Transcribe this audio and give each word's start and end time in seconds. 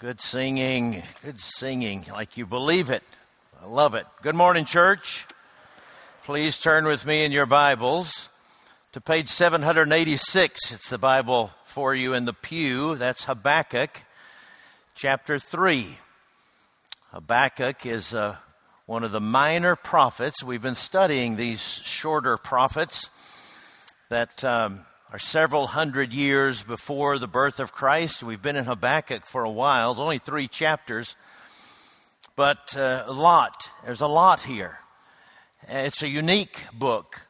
Good 0.00 0.22
singing. 0.22 1.02
Good 1.22 1.42
singing. 1.42 2.06
Like 2.10 2.38
you 2.38 2.46
believe 2.46 2.88
it. 2.88 3.02
I 3.62 3.66
love 3.66 3.94
it. 3.94 4.06
Good 4.22 4.34
morning, 4.34 4.64
church. 4.64 5.26
Please 6.24 6.58
turn 6.58 6.86
with 6.86 7.04
me 7.04 7.22
in 7.22 7.32
your 7.32 7.44
Bibles 7.44 8.30
to 8.92 9.00
page 9.02 9.28
786. 9.28 10.72
It's 10.72 10.88
the 10.88 10.96
Bible 10.96 11.50
for 11.64 11.94
you 11.94 12.14
in 12.14 12.24
the 12.24 12.32
pew. 12.32 12.94
That's 12.94 13.24
Habakkuk 13.24 14.04
chapter 14.94 15.38
3. 15.38 15.98
Habakkuk 17.12 17.84
is 17.84 18.14
uh, 18.14 18.36
one 18.86 19.04
of 19.04 19.12
the 19.12 19.20
minor 19.20 19.76
prophets. 19.76 20.42
We've 20.42 20.62
been 20.62 20.76
studying 20.76 21.36
these 21.36 21.60
shorter 21.60 22.38
prophets 22.38 23.10
that. 24.08 24.42
Um, 24.44 24.86
are 25.12 25.18
several 25.18 25.66
hundred 25.66 26.12
years 26.12 26.62
before 26.62 27.18
the 27.18 27.26
birth 27.26 27.58
of 27.58 27.72
Christ. 27.72 28.22
We've 28.22 28.40
been 28.40 28.54
in 28.54 28.64
Habakkuk 28.64 29.26
for 29.26 29.42
a 29.42 29.50
while. 29.50 29.90
It's 29.90 29.98
only 29.98 30.18
three 30.18 30.46
chapters, 30.46 31.16
but 32.36 32.76
uh, 32.76 33.04
a 33.06 33.12
lot. 33.12 33.70
There's 33.84 34.00
a 34.00 34.06
lot 34.06 34.42
here. 34.42 34.78
It's 35.68 36.02
a 36.04 36.08
unique 36.08 36.60
book. 36.72 37.22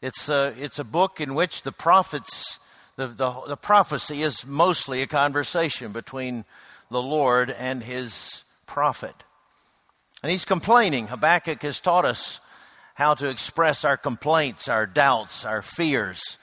It's 0.00 0.28
a, 0.28 0.54
it's 0.56 0.78
a 0.78 0.84
book 0.84 1.20
in 1.20 1.34
which 1.34 1.62
the 1.62 1.72
prophets, 1.72 2.60
the, 2.94 3.08
the, 3.08 3.34
the 3.48 3.56
prophecy 3.56 4.22
is 4.22 4.46
mostly 4.46 5.02
a 5.02 5.08
conversation 5.08 5.90
between 5.90 6.44
the 6.88 7.02
Lord 7.02 7.50
and 7.50 7.82
his 7.82 8.44
prophet. 8.64 9.14
And 10.22 10.30
he's 10.30 10.44
complaining. 10.44 11.08
Habakkuk 11.08 11.62
has 11.62 11.80
taught 11.80 12.04
us 12.04 12.38
how 12.94 13.14
to 13.14 13.28
express 13.28 13.84
our 13.84 13.96
complaints, 13.96 14.68
our 14.68 14.86
doubts, 14.86 15.44
our 15.44 15.62
fears 15.62 16.38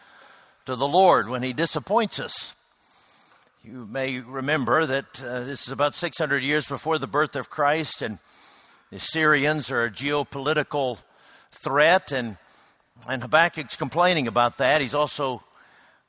to 0.65 0.75
the 0.75 0.87
Lord 0.87 1.29
when 1.29 1.43
He 1.43 1.53
disappoints 1.53 2.19
us. 2.19 2.55
You 3.63 3.87
may 3.89 4.19
remember 4.19 4.85
that 4.85 5.23
uh, 5.23 5.43
this 5.43 5.63
is 5.63 5.71
about 5.71 5.95
600 5.95 6.43
years 6.43 6.67
before 6.67 6.97
the 6.97 7.07
birth 7.07 7.35
of 7.35 7.49
Christ, 7.49 8.01
and 8.01 8.19
the 8.89 8.97
Assyrians 8.97 9.71
are 9.71 9.83
a 9.83 9.91
geopolitical 9.91 10.99
threat, 11.51 12.11
and, 12.11 12.37
and 13.07 13.21
Habakkuk's 13.21 13.75
complaining 13.75 14.27
about 14.27 14.57
that. 14.57 14.81
He's 14.81 14.93
also 14.93 15.43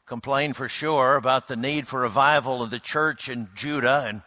complained 0.06 0.56
for 0.56 0.68
sure 0.68 1.16
about 1.16 1.48
the 1.48 1.56
need 1.56 1.88
for 1.88 2.00
revival 2.00 2.62
of 2.62 2.70
the 2.70 2.78
church 2.78 3.28
in 3.28 3.48
Judah. 3.54 4.04
And 4.06 4.22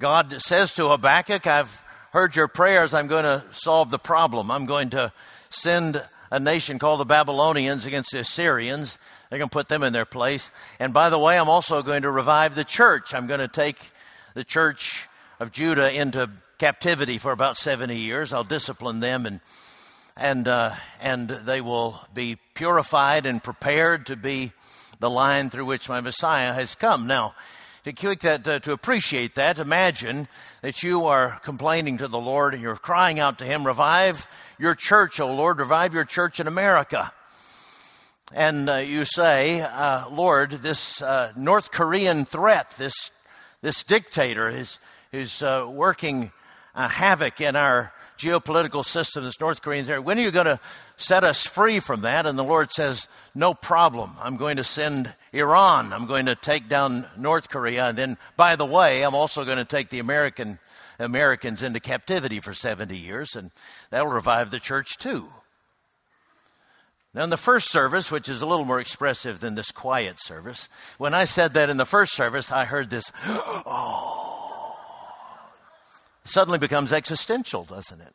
God 0.00 0.42
says 0.42 0.74
to 0.74 0.88
Habakkuk, 0.88 1.46
I've 1.46 1.82
heard 2.10 2.36
your 2.36 2.48
prayers. 2.48 2.92
I'm 2.92 3.06
going 3.06 3.24
to 3.24 3.44
solve 3.52 3.90
the 3.90 3.98
problem. 3.98 4.50
I'm 4.50 4.66
going 4.66 4.90
to 4.90 5.12
send 5.50 6.02
a 6.30 6.40
nation 6.40 6.78
called 6.78 7.00
the 7.00 7.04
Babylonians 7.04 7.86
against 7.86 8.10
the 8.12 8.20
Assyrians. 8.20 8.98
They're 9.34 9.40
going 9.40 9.50
to 9.50 9.52
put 9.52 9.66
them 9.66 9.82
in 9.82 9.92
their 9.92 10.04
place. 10.04 10.52
And 10.78 10.92
by 10.92 11.10
the 11.10 11.18
way, 11.18 11.36
I'm 11.36 11.48
also 11.48 11.82
going 11.82 12.02
to 12.02 12.10
revive 12.12 12.54
the 12.54 12.62
church. 12.62 13.12
I'm 13.12 13.26
going 13.26 13.40
to 13.40 13.48
take 13.48 13.90
the 14.34 14.44
church 14.44 15.08
of 15.40 15.50
Judah 15.50 15.92
into 15.92 16.30
captivity 16.58 17.18
for 17.18 17.32
about 17.32 17.56
70 17.56 17.96
years. 17.98 18.32
I'll 18.32 18.44
discipline 18.44 19.00
them 19.00 19.26
and 19.26 19.40
and 20.16 20.46
uh, 20.46 20.76
and 21.00 21.28
they 21.28 21.60
will 21.60 22.00
be 22.14 22.38
purified 22.54 23.26
and 23.26 23.42
prepared 23.42 24.06
to 24.06 24.14
be 24.14 24.52
the 25.00 25.10
line 25.10 25.50
through 25.50 25.64
which 25.64 25.88
my 25.88 26.00
Messiah 26.00 26.52
has 26.52 26.76
come. 26.76 27.08
Now, 27.08 27.34
to 27.84 28.14
that, 28.20 28.46
uh, 28.46 28.60
to 28.60 28.70
appreciate 28.70 29.34
that, 29.34 29.58
imagine 29.58 30.28
that 30.62 30.84
you 30.84 31.06
are 31.06 31.40
complaining 31.42 31.98
to 31.98 32.06
the 32.06 32.20
Lord 32.20 32.54
and 32.54 32.62
you're 32.62 32.76
crying 32.76 33.18
out 33.18 33.38
to 33.38 33.44
Him, 33.44 33.66
"Revive 33.66 34.28
your 34.60 34.76
church, 34.76 35.18
O 35.18 35.26
Lord! 35.26 35.58
Revive 35.58 35.92
your 35.92 36.04
church 36.04 36.38
in 36.38 36.46
America." 36.46 37.12
And 38.32 38.70
uh, 38.70 38.76
you 38.76 39.04
say, 39.04 39.60
uh, 39.60 40.08
Lord, 40.08 40.50
this 40.50 41.02
uh, 41.02 41.32
North 41.36 41.70
Korean 41.70 42.24
threat, 42.24 42.70
this, 42.78 43.10
this 43.60 43.84
dictator 43.84 44.48
is, 44.48 44.78
is 45.12 45.42
uh, 45.42 45.66
working 45.68 46.32
uh, 46.74 46.88
havoc 46.88 47.40
in 47.40 47.54
our 47.54 47.92
geopolitical 48.18 48.84
system, 48.84 49.24
this 49.24 49.40
North 49.40 49.60
Korean 49.60 49.84
threat. 49.84 50.04
When 50.04 50.18
are 50.18 50.22
you 50.22 50.30
going 50.30 50.46
to 50.46 50.58
set 50.96 51.22
us 51.22 51.46
free 51.46 51.80
from 51.80 52.00
that? 52.02 52.26
And 52.26 52.38
the 52.38 52.44
Lord 52.44 52.72
says, 52.72 53.08
No 53.34 53.52
problem. 53.52 54.16
I'm 54.20 54.36
going 54.36 54.56
to 54.56 54.64
send 54.64 55.12
Iran. 55.32 55.92
I'm 55.92 56.06
going 56.06 56.26
to 56.26 56.34
take 56.34 56.68
down 56.68 57.06
North 57.16 57.48
Korea. 57.50 57.88
And 57.88 57.98
then, 57.98 58.18
by 58.36 58.56
the 58.56 58.66
way, 58.66 59.02
I'm 59.02 59.14
also 59.14 59.44
going 59.44 59.58
to 59.58 59.64
take 59.64 59.90
the 59.90 59.98
American 59.98 60.58
Americans 60.98 61.62
into 61.62 61.80
captivity 61.80 62.38
for 62.38 62.54
70 62.54 62.96
years, 62.96 63.34
and 63.34 63.50
that'll 63.90 64.12
revive 64.12 64.50
the 64.50 64.60
church 64.60 64.96
too. 64.96 65.28
Now, 67.14 67.22
in 67.22 67.30
the 67.30 67.36
first 67.36 67.70
service, 67.70 68.10
which 68.10 68.28
is 68.28 68.42
a 68.42 68.46
little 68.46 68.64
more 68.64 68.80
expressive 68.80 69.38
than 69.38 69.54
this 69.54 69.70
quiet 69.70 70.20
service, 70.20 70.68
when 70.98 71.14
I 71.14 71.24
said 71.24 71.54
that 71.54 71.70
in 71.70 71.76
the 71.76 71.86
first 71.86 72.12
service, 72.12 72.50
I 72.50 72.64
heard 72.64 72.90
this, 72.90 73.12
oh. 73.24 74.32
Suddenly 76.24 76.58
becomes 76.58 76.92
existential, 76.92 77.64
doesn't 77.64 78.00
it? 78.00 78.14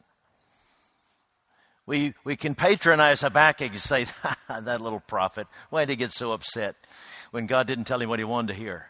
We, 1.86 2.14
we 2.24 2.36
can 2.36 2.56
patronize 2.56 3.22
Habakkuk 3.22 3.72
and 3.72 3.80
say, 3.80 4.06
that 4.50 4.82
little 4.82 5.00
prophet, 5.00 5.48
why 5.70 5.86
did 5.86 5.92
he 5.92 5.96
get 5.96 6.12
so 6.12 6.34
upset 6.34 6.76
when 7.32 7.48
God 7.48 7.68
didn't 7.68 7.86
tell 7.86 8.02
him 8.02 8.10
what 8.10 8.20
he 8.20 8.26
wanted 8.26 8.54
to 8.54 8.60
hear? 8.60 8.88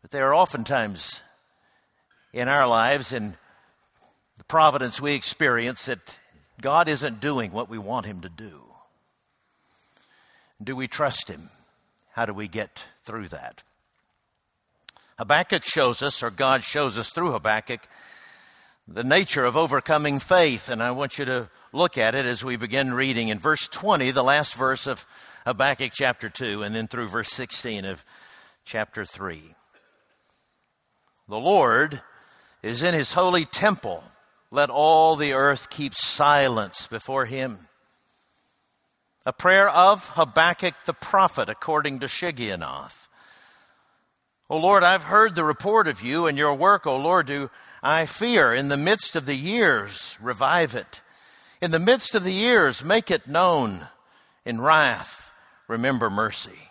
But 0.00 0.12
there 0.12 0.28
are 0.28 0.34
oftentimes 0.34 1.22
in 2.32 2.48
our 2.48 2.68
lives, 2.68 3.12
in 3.12 3.36
the 4.36 4.44
providence 4.44 5.00
we 5.00 5.14
experience, 5.14 5.86
that 5.86 6.18
God 6.60 6.88
isn't 6.88 7.20
doing 7.20 7.52
what 7.52 7.68
we 7.68 7.78
want 7.78 8.06
Him 8.06 8.20
to 8.22 8.28
do. 8.28 8.62
Do 10.62 10.74
we 10.74 10.88
trust 10.88 11.28
Him? 11.28 11.50
How 12.12 12.26
do 12.26 12.34
we 12.34 12.48
get 12.48 12.84
through 13.04 13.28
that? 13.28 13.62
Habakkuk 15.18 15.64
shows 15.64 16.02
us, 16.02 16.22
or 16.22 16.30
God 16.30 16.64
shows 16.64 16.98
us 16.98 17.10
through 17.10 17.32
Habakkuk, 17.32 17.88
the 18.86 19.04
nature 19.04 19.44
of 19.44 19.56
overcoming 19.56 20.18
faith. 20.18 20.68
And 20.68 20.82
I 20.82 20.90
want 20.90 21.18
you 21.18 21.24
to 21.26 21.48
look 21.72 21.98
at 21.98 22.14
it 22.14 22.26
as 22.26 22.44
we 22.44 22.56
begin 22.56 22.94
reading 22.94 23.28
in 23.28 23.38
verse 23.38 23.68
20, 23.68 24.10
the 24.10 24.24
last 24.24 24.54
verse 24.54 24.86
of 24.86 25.06
Habakkuk 25.44 25.92
chapter 25.92 26.28
2, 26.28 26.62
and 26.62 26.74
then 26.74 26.88
through 26.88 27.08
verse 27.08 27.30
16 27.32 27.84
of 27.84 28.04
chapter 28.64 29.04
3. 29.04 29.54
The 31.28 31.38
Lord 31.38 32.02
is 32.62 32.82
in 32.82 32.94
his 32.94 33.12
holy 33.12 33.44
temple. 33.44 34.02
Let 34.50 34.70
all 34.70 35.16
the 35.16 35.32
earth 35.32 35.68
keep 35.68 35.94
silence 35.94 36.86
before 36.86 37.26
him. 37.26 37.68
A 39.26 39.32
prayer 39.32 39.68
of 39.68 40.10
Habakkuk 40.10 40.84
the 40.84 40.94
prophet, 40.94 41.50
according 41.50 42.00
to 42.00 42.06
Shigionoth. 42.06 43.08
O 44.48 44.56
Lord, 44.56 44.82
I've 44.82 45.04
heard 45.04 45.34
the 45.34 45.44
report 45.44 45.86
of 45.86 46.02
you 46.02 46.26
and 46.26 46.38
your 46.38 46.54
work, 46.54 46.86
O 46.86 46.96
Lord, 46.96 47.26
do 47.26 47.50
I 47.82 48.06
fear. 48.06 48.54
In 48.54 48.68
the 48.68 48.78
midst 48.78 49.14
of 49.16 49.26
the 49.26 49.36
years, 49.36 50.16
revive 50.20 50.74
it. 50.74 51.02
In 51.60 51.70
the 51.70 51.78
midst 51.78 52.14
of 52.14 52.24
the 52.24 52.32
years, 52.32 52.82
make 52.82 53.10
it 53.10 53.26
known. 53.26 53.88
In 54.46 54.60
wrath, 54.60 55.32
remember 55.66 56.08
mercy. 56.08 56.67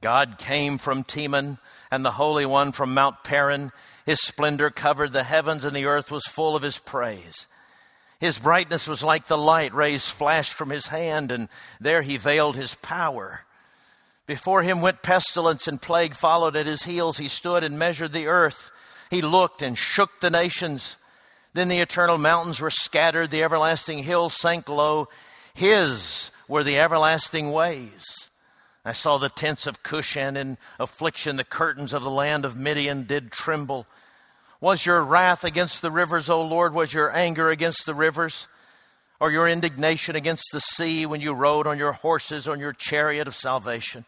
God 0.00 0.36
came 0.38 0.78
from 0.78 1.04
Teman 1.04 1.58
and 1.90 2.04
the 2.04 2.12
Holy 2.12 2.46
One 2.46 2.72
from 2.72 2.94
Mount 2.94 3.24
Paran. 3.24 3.72
His 4.04 4.20
splendor 4.20 4.70
covered 4.70 5.12
the 5.12 5.24
heavens, 5.24 5.64
and 5.64 5.74
the 5.74 5.86
earth 5.86 6.10
was 6.10 6.24
full 6.26 6.54
of 6.54 6.62
his 6.62 6.78
praise. 6.78 7.46
His 8.20 8.38
brightness 8.38 8.86
was 8.86 9.02
like 9.02 9.26
the 9.26 9.38
light 9.38 9.74
rays 9.74 10.08
flashed 10.08 10.52
from 10.52 10.70
his 10.70 10.88
hand, 10.88 11.30
and 11.30 11.48
there 11.80 12.02
he 12.02 12.16
veiled 12.16 12.56
his 12.56 12.74
power. 12.76 13.42
Before 14.26 14.62
him 14.62 14.80
went 14.80 15.02
pestilence, 15.02 15.68
and 15.68 15.80
plague 15.80 16.14
followed 16.14 16.56
at 16.56 16.66
his 16.66 16.82
heels. 16.82 17.18
He 17.18 17.28
stood 17.28 17.62
and 17.62 17.78
measured 17.78 18.12
the 18.12 18.26
earth. 18.26 18.70
He 19.10 19.22
looked 19.22 19.62
and 19.62 19.78
shook 19.78 20.20
the 20.20 20.30
nations. 20.30 20.96
Then 21.52 21.68
the 21.68 21.78
eternal 21.80 22.18
mountains 22.18 22.60
were 22.60 22.70
scattered, 22.70 23.30
the 23.30 23.42
everlasting 23.42 24.02
hills 24.02 24.34
sank 24.34 24.68
low. 24.68 25.08
His 25.54 26.30
were 26.48 26.64
the 26.64 26.78
everlasting 26.78 27.50
ways. 27.50 28.25
I 28.86 28.92
saw 28.92 29.18
the 29.18 29.28
tents 29.28 29.66
of 29.66 29.82
Cushan 29.82 30.36
in 30.36 30.58
affliction. 30.78 31.34
The 31.34 31.42
curtains 31.42 31.92
of 31.92 32.04
the 32.04 32.10
land 32.10 32.44
of 32.44 32.56
Midian 32.56 33.02
did 33.02 33.32
tremble. 33.32 33.84
Was 34.60 34.86
your 34.86 35.02
wrath 35.02 35.42
against 35.42 35.82
the 35.82 35.90
rivers, 35.90 36.30
O 36.30 36.40
Lord? 36.40 36.72
Was 36.72 36.94
your 36.94 37.14
anger 37.14 37.50
against 37.50 37.84
the 37.84 37.94
rivers? 37.94 38.46
Or 39.18 39.32
your 39.32 39.48
indignation 39.48 40.14
against 40.14 40.44
the 40.52 40.60
sea 40.60 41.04
when 41.04 41.20
you 41.20 41.32
rode 41.32 41.66
on 41.66 41.78
your 41.78 41.94
horses 41.94 42.46
on 42.46 42.60
your 42.60 42.72
chariot 42.72 43.26
of 43.26 43.34
salvation? 43.34 44.04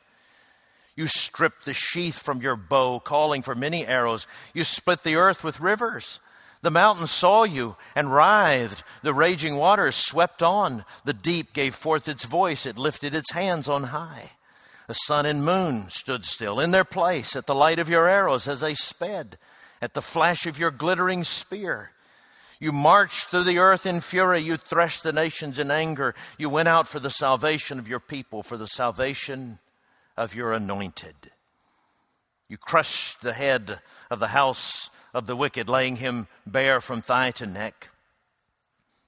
You 0.95 1.09
stripped 1.09 1.65
the 1.65 1.75
sheath 1.75 2.21
from 2.21 2.41
your 2.41 2.55
bow, 2.55 3.01
calling 3.01 3.43
for 3.43 3.57
many 3.57 3.85
arrows. 3.85 4.29
You 4.55 4.63
split 4.63 5.03
the 5.03 5.17
earth 5.17 5.43
with 5.43 5.59
rivers. 5.59 6.21
The 6.63 6.71
mountains 6.71 7.11
saw 7.11 7.43
you 7.43 7.75
and 7.97 8.13
writhed. 8.13 8.85
The 9.03 9.15
raging 9.15 9.57
waters 9.57 9.97
swept 9.97 10.41
on. 10.41 10.85
The 11.05 11.13
deep 11.13 11.53
gave 11.53 11.75
forth 11.75 12.09
its 12.09 12.27
voice. 12.27 12.65
It 12.65 12.79
lifted 12.79 13.13
its 13.13 13.33
hands 13.33 13.69
on 13.69 13.85
high. 13.85 14.31
The 14.89 14.95
sun 14.95 15.27
and 15.27 15.45
moon 15.45 15.91
stood 15.91 16.25
still 16.25 16.59
in 16.59 16.71
their 16.71 16.85
place 16.85 17.37
at 17.37 17.47
the 17.47 17.55
light 17.55 17.79
of 17.79 17.91
your 17.91 18.09
arrows 18.09 18.49
as 18.49 18.61
they 18.61 18.73
sped, 18.73 19.37
at 19.83 19.93
the 19.93 20.01
flash 20.01 20.47
of 20.47 20.59
your 20.59 20.71
glittering 20.71 21.25
spear. 21.25 21.93
You 22.59 22.73
marched 22.73 23.27
through 23.27 23.45
the 23.45 23.59
earth 23.59 23.85
in 23.85 24.01
fury. 24.01 24.41
You 24.41 24.57
threshed 24.57 25.03
the 25.03 25.13
nations 25.13 25.59
in 25.59 25.71
anger. 25.71 26.15
You 26.39 26.49
went 26.49 26.69
out 26.69 26.89
for 26.89 27.01
the 27.01 27.11
salvation 27.11 27.79
of 27.79 27.87
your 27.87 28.01
people, 28.01 28.43
for 28.43 28.57
the 28.57 28.67
salvation 28.67 29.59
of 30.17 30.35
your 30.35 30.55
anointed. 30.55 31.33
You 32.49 32.57
crushed 32.57 33.21
the 33.21 33.35
head 33.35 33.81
of 34.11 34.21
the 34.21 34.29
house 34.29 34.89
of 35.13 35.27
the 35.27 35.37
wicked, 35.37 35.69
laying 35.69 35.97
him 35.97 36.29
bare 36.47 36.81
from 36.81 37.03
thigh 37.03 37.33
to 37.33 37.47
neck. 37.47 37.91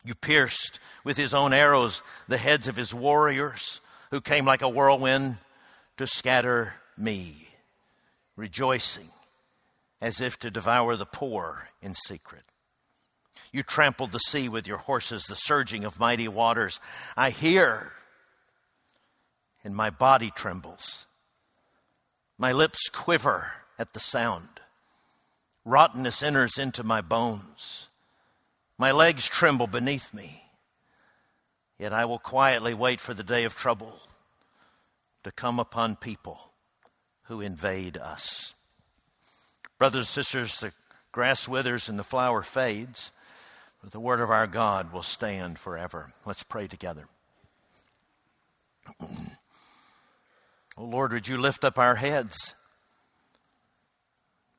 You 0.04 0.14
pierced 0.14 0.78
with 1.04 1.16
his 1.16 1.32
own 1.32 1.54
arrows 1.54 2.02
the 2.28 2.38
heads 2.38 2.68
of 2.68 2.76
his 2.76 2.92
warriors, 2.92 3.80
who 4.10 4.20
came 4.20 4.44
like 4.44 4.60
a 4.60 4.68
whirlwind 4.68 5.38
to 6.00 6.06
scatter 6.06 6.72
me, 6.96 7.48
rejoicing 8.34 9.10
as 10.00 10.18
if 10.18 10.38
to 10.38 10.50
devour 10.50 10.96
the 10.96 11.04
poor 11.04 11.68
in 11.82 11.94
secret. 11.94 12.44
You 13.52 13.62
trampled 13.62 14.12
the 14.12 14.18
sea 14.18 14.48
with 14.48 14.66
your 14.66 14.78
horses, 14.78 15.24
the 15.24 15.34
surging 15.34 15.84
of 15.84 16.00
mighty 16.00 16.26
waters. 16.26 16.80
I 17.18 17.28
hear, 17.28 17.92
and 19.62 19.76
my 19.76 19.90
body 19.90 20.30
trembles. 20.34 21.04
My 22.38 22.52
lips 22.52 22.88
quiver 22.88 23.52
at 23.78 23.92
the 23.92 24.00
sound. 24.00 24.60
Rottenness 25.66 26.22
enters 26.22 26.56
into 26.56 26.82
my 26.82 27.02
bones. 27.02 27.88
My 28.78 28.90
legs 28.90 29.26
tremble 29.26 29.66
beneath 29.66 30.14
me. 30.14 30.44
Yet 31.78 31.92
I 31.92 32.06
will 32.06 32.18
quietly 32.18 32.72
wait 32.72 33.02
for 33.02 33.12
the 33.12 33.22
day 33.22 33.44
of 33.44 33.54
trouble 33.54 34.00
to 35.24 35.32
come 35.32 35.58
upon 35.58 35.96
people 35.96 36.50
who 37.24 37.40
invade 37.40 37.96
us. 37.96 38.54
Brothers 39.78 40.00
and 40.00 40.06
sisters, 40.08 40.58
the 40.60 40.72
grass 41.12 41.48
withers 41.48 41.88
and 41.88 41.98
the 41.98 42.04
flower 42.04 42.42
fades, 42.42 43.12
but 43.82 43.92
the 43.92 44.00
word 44.00 44.20
of 44.20 44.30
our 44.30 44.46
God 44.46 44.92
will 44.92 45.02
stand 45.02 45.58
forever. 45.58 46.12
Let's 46.26 46.42
pray 46.42 46.66
together. 46.66 47.06
oh 49.00 49.06
Lord, 50.76 51.12
would 51.12 51.28
you 51.28 51.36
lift 51.36 51.64
up 51.64 51.78
our 51.78 51.94
heads 51.96 52.54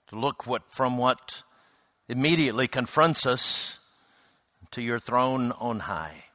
to 0.08 0.16
look 0.16 0.48
what, 0.48 0.64
from 0.74 0.98
what 0.98 1.44
immediately 2.08 2.68
confronts 2.68 3.26
us 3.26 3.80
to 4.72 4.82
your 4.82 5.00
throne 5.00 5.52
on 5.54 5.82
high 5.82 6.26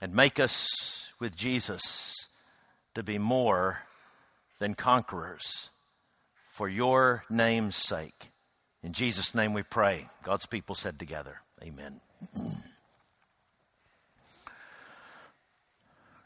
and 0.00 0.14
make 0.14 0.40
us 0.40 1.12
with 1.20 1.36
Jesus 1.36 2.17
to 2.98 3.04
be 3.04 3.16
more 3.16 3.82
than 4.58 4.74
conquerors 4.74 5.70
for 6.50 6.68
your 6.68 7.22
name's 7.30 7.76
sake. 7.76 8.32
In 8.82 8.92
Jesus' 8.92 9.36
name 9.36 9.52
we 9.52 9.62
pray. 9.62 10.08
God's 10.24 10.46
people 10.46 10.74
said 10.74 10.98
together, 10.98 11.42
Amen. 11.62 12.00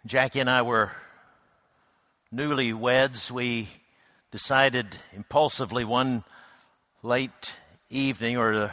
Jackie 0.07 0.41
and 0.41 0.49
I 0.49 0.63
were 0.63 0.93
newlyweds. 2.35 3.31
We 3.31 3.69
decided 4.31 4.97
impulsively 5.13 5.85
one 5.85 6.25
late 7.03 7.61
evening 7.91 8.39
or 8.39 8.55
uh, 8.55 8.73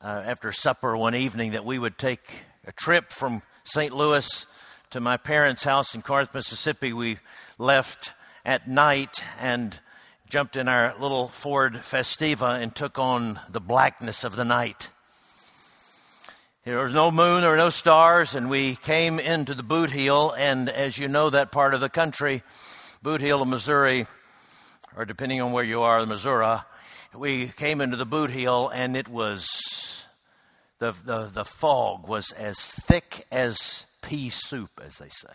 after 0.00 0.52
supper 0.52 0.96
one 0.96 1.16
evening 1.16 1.50
that 1.50 1.64
we 1.64 1.80
would 1.80 1.98
take 1.98 2.30
a 2.64 2.70
trip 2.70 3.12
from 3.12 3.42
St. 3.64 3.92
Louis 3.92 4.46
to 4.90 5.00
my 5.00 5.18
parents' 5.18 5.64
house 5.64 5.94
in 5.94 6.00
Corinth, 6.00 6.32
Mississippi. 6.32 6.94
We 6.94 7.18
left 7.58 8.12
at 8.42 8.66
night 8.68 9.22
and 9.38 9.78
jumped 10.30 10.56
in 10.56 10.66
our 10.66 10.94
little 10.98 11.28
Ford 11.28 11.74
Festiva 11.74 12.62
and 12.62 12.74
took 12.74 12.98
on 12.98 13.38
the 13.50 13.60
blackness 13.60 14.24
of 14.24 14.34
the 14.34 14.46
night. 14.46 14.88
There 16.64 16.78
was 16.78 16.94
no 16.94 17.10
moon 17.10 17.44
or 17.44 17.56
no 17.56 17.68
stars, 17.68 18.34
and 18.34 18.48
we 18.48 18.76
came 18.76 19.20
into 19.20 19.52
the 19.54 19.62
boot 19.62 19.90
heel. 19.90 20.34
And 20.38 20.70
as 20.70 20.96
you 20.96 21.06
know, 21.06 21.28
that 21.30 21.52
part 21.52 21.74
of 21.74 21.80
the 21.80 21.90
country, 21.90 22.42
boot 23.02 23.20
heel 23.20 23.42
of 23.42 23.48
Missouri, 23.48 24.06
or 24.96 25.04
depending 25.04 25.42
on 25.42 25.52
where 25.52 25.64
you 25.64 25.82
are, 25.82 26.04
Missouri, 26.06 26.60
we 27.14 27.48
came 27.48 27.82
into 27.82 27.96
the 27.98 28.06
boot 28.06 28.30
heel, 28.30 28.70
and 28.72 28.96
it 28.96 29.08
was 29.08 30.06
the, 30.78 30.94
the, 31.04 31.26
the 31.26 31.44
fog 31.44 32.08
was 32.08 32.32
as 32.32 32.58
thick 32.58 33.26
as 33.30 33.84
pea 34.02 34.30
soup, 34.30 34.80
as 34.84 34.98
they 34.98 35.08
say. 35.08 35.34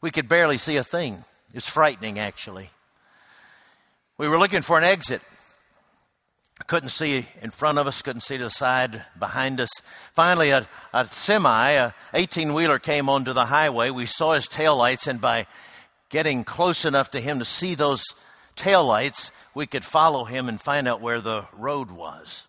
We 0.00 0.10
could 0.10 0.28
barely 0.28 0.58
see 0.58 0.76
a 0.76 0.84
thing. 0.84 1.24
It's 1.52 1.68
frightening, 1.68 2.18
actually. 2.18 2.70
We 4.18 4.28
were 4.28 4.38
looking 4.38 4.62
for 4.62 4.78
an 4.78 4.84
exit. 4.84 5.22
Couldn't 6.66 6.90
see 6.90 7.26
in 7.42 7.50
front 7.50 7.78
of 7.78 7.86
us, 7.86 8.00
couldn't 8.00 8.20
see 8.20 8.38
to 8.38 8.44
the 8.44 8.50
side 8.50 9.04
behind 9.18 9.60
us. 9.60 9.70
Finally, 10.12 10.50
a, 10.50 10.68
a 10.92 11.06
semi, 11.06 11.70
a 11.70 11.92
18 12.12 12.54
wheeler 12.54 12.78
came 12.78 13.08
onto 13.08 13.32
the 13.32 13.46
highway. 13.46 13.90
We 13.90 14.06
saw 14.06 14.34
his 14.34 14.46
taillights, 14.46 15.08
and 15.08 15.20
by 15.20 15.46
getting 16.10 16.44
close 16.44 16.84
enough 16.84 17.10
to 17.10 17.20
him 17.20 17.40
to 17.40 17.44
see 17.44 17.74
those 17.74 18.04
taillights, 18.56 19.32
we 19.52 19.66
could 19.66 19.84
follow 19.84 20.24
him 20.24 20.48
and 20.48 20.60
find 20.60 20.86
out 20.86 21.00
where 21.00 21.20
the 21.20 21.46
road 21.52 21.90
was. 21.90 22.46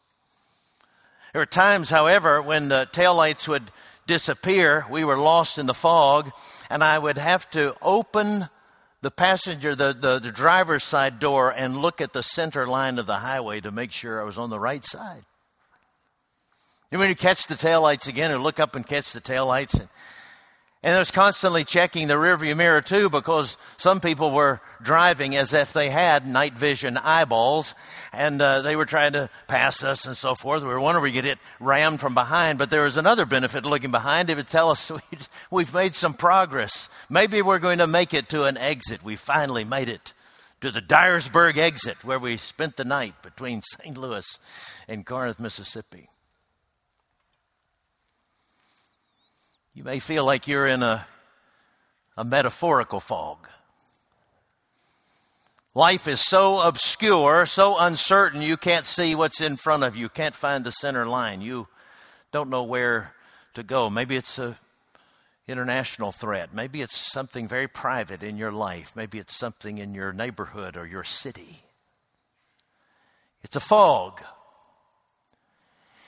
There 1.34 1.42
were 1.42 1.48
times, 1.48 1.90
however, 1.90 2.42
when 2.42 2.70
the 2.70 2.88
taillights 2.92 3.48
would 3.48 3.72
disappear, 4.08 4.86
we 4.90 5.04
were 5.04 5.18
lost 5.18 5.58
in 5.58 5.66
the 5.66 5.74
fog, 5.74 6.32
and 6.70 6.84
I 6.84 6.98
would 6.98 7.18
have 7.18 7.50
to 7.52 7.76
open 7.82 8.50
the 9.02 9.12
passenger, 9.12 9.76
the, 9.76 9.94
the, 9.94 10.20
the 10.20 10.32
driver's 10.32 10.84
side 10.84 11.20
door, 11.20 11.52
and 11.52 11.78
look 11.78 12.02
at 12.02 12.14
the 12.14 12.24
center 12.24 12.68
line 12.68 12.98
of 12.98 13.06
the 13.06 13.18
highway 13.18 13.62
to 13.62 13.72
make 13.72 13.92
sure 13.92 14.20
I 14.22 14.24
was 14.24 14.38
on 14.38 14.50
the 14.50 14.60
right 14.60 14.84
side. 14.84 15.26
And 16.92 17.00
when 17.00 17.10
you 17.10 17.16
catch 17.16 17.48
the 17.48 17.56
taillights 17.56 18.08
again, 18.08 18.32
or 18.32 18.38
look 18.38 18.60
up 18.60 18.76
and 18.76 18.86
catch 18.86 19.12
the 19.12 19.22
taillights, 19.22 19.80
and 19.80 19.90
and 20.86 20.94
I 20.94 21.00
was 21.00 21.10
constantly 21.10 21.64
checking 21.64 22.08
the 22.08 22.14
rearview 22.14 22.56
mirror 22.56 22.80
too 22.80 23.10
because 23.10 23.58
some 23.80 24.00
people 24.00 24.30
were 24.30 24.62
driving 24.84 25.36
as 25.36 25.52
if 25.52 25.74
they 25.74 25.90
had 25.90 26.28
night 26.28 26.54
vision 26.54 26.96
eyeballs 26.96 27.74
and 28.14 28.40
uh, 28.40 28.62
they 28.62 28.76
were 28.76 28.86
trying 28.86 29.14
to 29.14 29.32
pass 29.48 29.84
us 29.84 30.06
and 30.06 30.16
so 30.16 30.36
forth. 30.36 30.62
We 30.62 30.70
were 30.70 30.80
wondering 30.80 31.04
if 31.04 31.08
we 31.08 31.12
get 31.12 31.26
it 31.26 31.40
rammed 31.60 32.02
from 32.02 32.14
behind, 32.14 32.60
but 32.60 32.70
there 32.70 32.84
was 32.84 32.98
another 32.98 33.26
benefit 33.26 33.66
looking 33.66 33.90
behind. 33.90 34.30
It 34.30 34.36
would 34.36 34.48
tell 34.48 34.70
us 34.70 34.92
we've 35.52 35.74
made 35.74 35.96
some 35.96 36.14
progress. 36.14 36.88
Maybe 37.10 37.42
we're 37.42 37.58
going 37.58 37.80
to 37.80 37.88
make 37.88 38.14
it 38.14 38.30
to 38.30 38.44
an 38.44 38.56
exit. 38.56 39.04
We 39.04 39.16
finally 39.16 39.64
made 39.64 39.90
it 39.90 40.14
to 40.62 40.70
the 40.70 40.84
Dyersburg 40.84 41.58
exit 41.58 42.06
where 42.06 42.20
we 42.20 42.38
spent 42.38 42.78
the 42.78 42.86
night 42.86 43.24
between 43.24 43.64
St. 43.64 43.98
Louis 43.98 44.38
and 44.88 45.04
Corinth, 45.04 45.40
Mississippi. 45.40 46.10
You 49.76 49.84
may 49.84 50.00
feel 50.00 50.24
like 50.24 50.48
you're 50.48 50.66
in 50.66 50.82
a, 50.82 51.06
a 52.16 52.24
metaphorical 52.24 53.02
fog. 53.02 53.50
Life 55.74 56.08
is 56.08 56.22
so 56.22 56.62
obscure, 56.62 57.46
so 57.46 57.78
uncertain, 57.78 58.42
you 58.42 58.56
can't 58.56 58.86
see 58.86 59.16
what's 59.16 59.42
in 59.42 59.58
front 59.58 59.84
of 59.84 59.98
you. 59.98 60.08
Can't 60.08 60.34
find 60.34 60.64
the 60.64 60.72
center 60.72 61.06
line. 61.06 61.42
You 61.42 61.68
don't 62.32 62.50
know 62.50 62.64
where 62.64 63.14
to 63.56 63.64
go. 63.64 63.90
Maybe 63.90 64.16
it's 64.16 64.40
a 64.40 64.58
international 65.46 66.14
threat. 66.14 66.54
Maybe 66.54 66.82
it's 66.82 66.96
something 66.96 67.46
very 67.46 67.68
private 67.68 68.24
in 68.24 68.38
your 68.38 68.54
life. 68.54 68.94
Maybe 68.96 69.20
it's 69.20 69.36
something 69.36 69.78
in 69.78 69.94
your 69.94 70.14
neighborhood 70.14 70.78
or 70.78 70.88
your 70.88 71.04
city. 71.04 71.64
It's 73.44 73.58
a 73.58 73.60
fog 73.60 74.22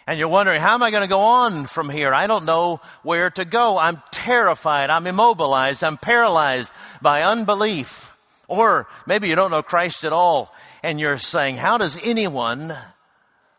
and 0.07 0.17
you're 0.17 0.29
wondering, 0.29 0.61
how 0.61 0.73
am 0.73 0.81
I 0.81 0.89
going 0.89 1.01
to 1.01 1.07
go 1.07 1.19
on 1.19 1.67
from 1.67 1.89
here? 1.89 2.13
I 2.13 2.27
don't 2.27 2.45
know 2.45 2.79
where 3.03 3.29
to 3.31 3.43
go. 3.43 3.77
I'm 3.77 4.01
terrified. 4.11 4.89
I'm 4.89 5.05
immobilized. 5.05 5.83
I'm 5.83 5.97
paralyzed 5.97 6.71
by 7.01 7.23
unbelief. 7.23 8.13
Or 8.47 8.87
maybe 9.05 9.27
you 9.27 9.35
don't 9.35 9.51
know 9.51 9.61
Christ 9.61 10.05
at 10.05 10.13
all 10.13 10.55
and 10.81 10.97
you're 10.97 11.17
saying, 11.17 11.57
how 11.57 11.77
does 11.77 11.99
anyone 12.01 12.73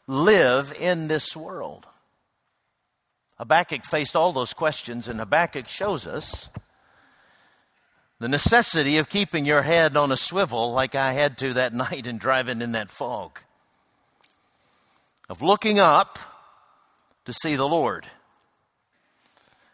live 0.06 0.72
in 0.72 1.08
this 1.08 1.36
world? 1.36 1.86
Habakkuk 3.36 3.84
faced 3.84 4.16
all 4.16 4.32
those 4.32 4.52
questions, 4.52 5.06
and 5.06 5.20
Habakkuk 5.20 5.68
shows 5.68 6.06
us 6.08 6.48
the 8.18 8.28
necessity 8.28 8.98
of 8.98 9.08
keeping 9.08 9.44
your 9.44 9.62
head 9.62 9.96
on 9.96 10.10
a 10.10 10.16
swivel 10.16 10.72
like 10.72 10.96
I 10.96 11.12
had 11.12 11.38
to 11.38 11.52
that 11.52 11.72
night 11.74 12.06
in 12.06 12.18
driving 12.18 12.62
in 12.62 12.72
that 12.72 12.90
fog, 12.90 13.38
of 15.28 15.40
looking 15.40 15.78
up 15.78 16.18
to 17.28 17.34
see 17.34 17.56
the 17.56 17.68
Lord 17.68 18.06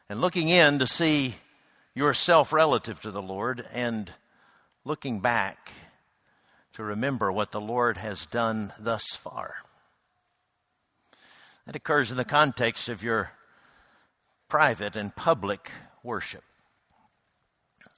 and 0.09 0.21
looking 0.21 0.49
in 0.49 0.81
to 0.81 0.89
see 0.89 1.37
yourself 1.95 2.53
relative 2.53 3.01
to 3.03 3.13
the 3.13 3.23
Lord 3.23 3.65
and 3.73 4.11
looking 4.85 5.21
back 5.21 5.71
to 6.73 6.83
remember 6.83 7.31
what 7.31 7.53
the 7.53 7.61
Lord 7.61 7.97
has 7.99 8.27
done 8.27 8.73
thus 8.77 9.15
far. 9.15 9.59
That 11.65 11.77
occurs 11.77 12.11
in 12.11 12.17
the 12.17 12.25
context 12.25 12.89
of 12.89 13.05
your 13.05 13.31
private 14.49 14.97
and 14.97 15.15
public 15.15 15.71
worship. 16.03 16.43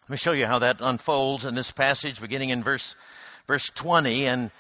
Let 0.03 0.11
me 0.11 0.17
show 0.19 0.33
you 0.33 0.45
how 0.45 0.59
that 0.59 0.83
unfolds 0.83 1.47
in 1.47 1.55
this 1.55 1.71
passage, 1.71 2.21
beginning 2.21 2.51
in 2.51 2.63
verse, 2.63 2.95
verse 3.47 3.71
20 3.75 4.27
and 4.27 4.51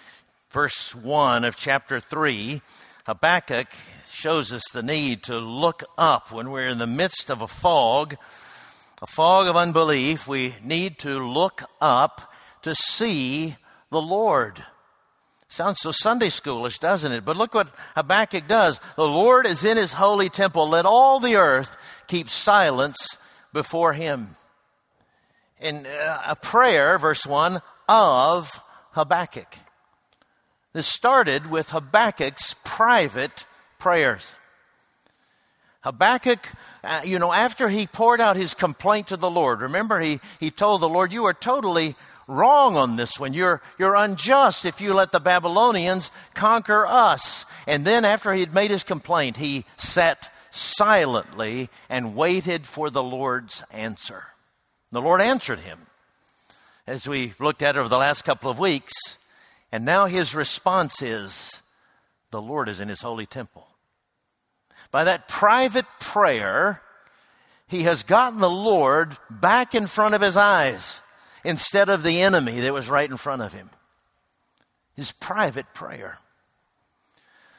verse 0.48 0.94
1 0.94 1.44
of 1.44 1.54
chapter 1.54 2.00
3. 2.00 2.62
Habakkuk 3.04 3.68
shows 4.16 4.50
us 4.50 4.62
the 4.72 4.82
need 4.82 5.22
to 5.22 5.38
look 5.38 5.84
up 5.98 6.32
when 6.32 6.50
we're 6.50 6.68
in 6.68 6.78
the 6.78 6.86
midst 6.86 7.28
of 7.28 7.42
a 7.42 7.46
fog, 7.46 8.16
a 9.02 9.06
fog 9.06 9.46
of 9.46 9.56
unbelief. 9.56 10.26
We 10.26 10.54
need 10.64 10.98
to 11.00 11.18
look 11.18 11.64
up 11.82 12.32
to 12.62 12.74
see 12.74 13.56
the 13.90 14.00
Lord. 14.00 14.64
Sounds 15.48 15.80
so 15.80 15.92
Sunday 15.92 16.30
schoolish, 16.30 16.78
doesn't 16.78 17.12
it? 17.12 17.26
But 17.26 17.36
look 17.36 17.52
what 17.52 17.68
Habakkuk 17.94 18.48
does. 18.48 18.80
The 18.96 19.06
Lord 19.06 19.46
is 19.46 19.64
in 19.66 19.76
his 19.76 19.92
holy 19.92 20.30
temple. 20.30 20.66
Let 20.66 20.86
all 20.86 21.20
the 21.20 21.36
earth 21.36 21.76
keep 22.06 22.30
silence 22.30 23.18
before 23.52 23.92
him. 23.92 24.36
In 25.60 25.84
uh, 25.84 26.22
a 26.26 26.36
prayer, 26.36 26.96
verse 26.96 27.26
1, 27.26 27.60
of 27.86 28.62
Habakkuk. 28.92 29.58
This 30.72 30.86
started 30.86 31.50
with 31.50 31.70
Habakkuk's 31.70 32.54
private 32.64 33.44
prayers. 33.78 34.34
Habakkuk, 35.82 36.48
uh, 36.82 37.02
you 37.04 37.18
know, 37.18 37.32
after 37.32 37.68
he 37.68 37.86
poured 37.86 38.20
out 38.20 38.36
his 38.36 38.54
complaint 38.54 39.08
to 39.08 39.16
the 39.16 39.30
Lord, 39.30 39.60
remember 39.60 40.00
he, 40.00 40.20
he 40.40 40.50
told 40.50 40.80
the 40.80 40.88
Lord, 40.88 41.12
You 41.12 41.26
are 41.26 41.34
totally 41.34 41.94
wrong 42.26 42.76
on 42.76 42.96
this 42.96 43.20
one. 43.20 43.34
You're, 43.34 43.62
you're 43.78 43.94
unjust 43.94 44.64
if 44.64 44.80
you 44.80 44.92
let 44.94 45.12
the 45.12 45.20
Babylonians 45.20 46.10
conquer 46.34 46.84
us. 46.86 47.44
And 47.66 47.84
then, 47.84 48.04
after 48.04 48.32
he 48.32 48.40
had 48.40 48.52
made 48.52 48.72
his 48.72 48.82
complaint, 48.82 49.36
he 49.36 49.64
sat 49.76 50.28
silently 50.50 51.68
and 51.88 52.16
waited 52.16 52.66
for 52.66 52.90
the 52.90 53.02
Lord's 53.02 53.62
answer. 53.70 54.24
The 54.90 55.02
Lord 55.02 55.20
answered 55.20 55.60
him, 55.60 55.86
as 56.86 57.08
we 57.08 57.34
looked 57.38 57.62
at 57.62 57.76
over 57.76 57.88
the 57.88 57.98
last 57.98 58.22
couple 58.22 58.50
of 58.50 58.58
weeks. 58.58 58.92
And 59.72 59.84
now 59.84 60.06
his 60.06 60.34
response 60.34 61.02
is, 61.02 61.62
The 62.30 62.40
Lord 62.40 62.68
is 62.68 62.80
in 62.80 62.88
his 62.88 63.02
holy 63.02 63.26
temple. 63.26 63.65
By 64.96 65.04
that 65.04 65.28
private 65.28 65.84
prayer, 66.00 66.80
he 67.68 67.82
has 67.82 68.02
gotten 68.02 68.38
the 68.38 68.48
Lord 68.48 69.18
back 69.28 69.74
in 69.74 69.86
front 69.86 70.14
of 70.14 70.22
his 70.22 70.38
eyes 70.38 71.02
instead 71.44 71.90
of 71.90 72.02
the 72.02 72.22
enemy 72.22 72.60
that 72.60 72.72
was 72.72 72.88
right 72.88 73.10
in 73.10 73.18
front 73.18 73.42
of 73.42 73.52
him. 73.52 73.68
His 74.94 75.12
private 75.12 75.66
prayer. 75.74 76.16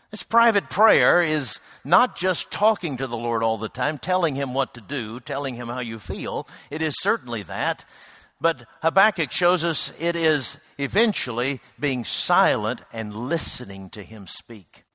This 0.09 0.23
private 0.23 0.67
prayer 0.67 1.21
is 1.21 1.59
not 1.85 2.15
just 2.15 2.49
talking 2.49 2.97
to 2.97 3.05
the 3.05 3.15
Lord 3.15 3.43
all 3.43 3.59
the 3.59 3.69
time, 3.69 3.99
telling 3.99 4.33
him 4.33 4.55
what 4.55 4.73
to 4.73 4.81
do, 4.81 5.19
telling 5.19 5.53
him 5.53 5.67
how 5.67 5.81
you 5.81 5.99
feel. 5.99 6.47
It 6.71 6.81
is 6.81 6.95
certainly 7.01 7.43
that. 7.43 7.85
But 8.41 8.65
Habakkuk 8.81 9.29
shows 9.31 9.63
us 9.63 9.93
it 9.99 10.15
is 10.15 10.57
eventually 10.79 11.61
being 11.79 12.03
silent 12.03 12.81
and 12.91 13.13
listening 13.13 13.91
to 13.91 14.01
him 14.01 14.25
speak 14.25 14.86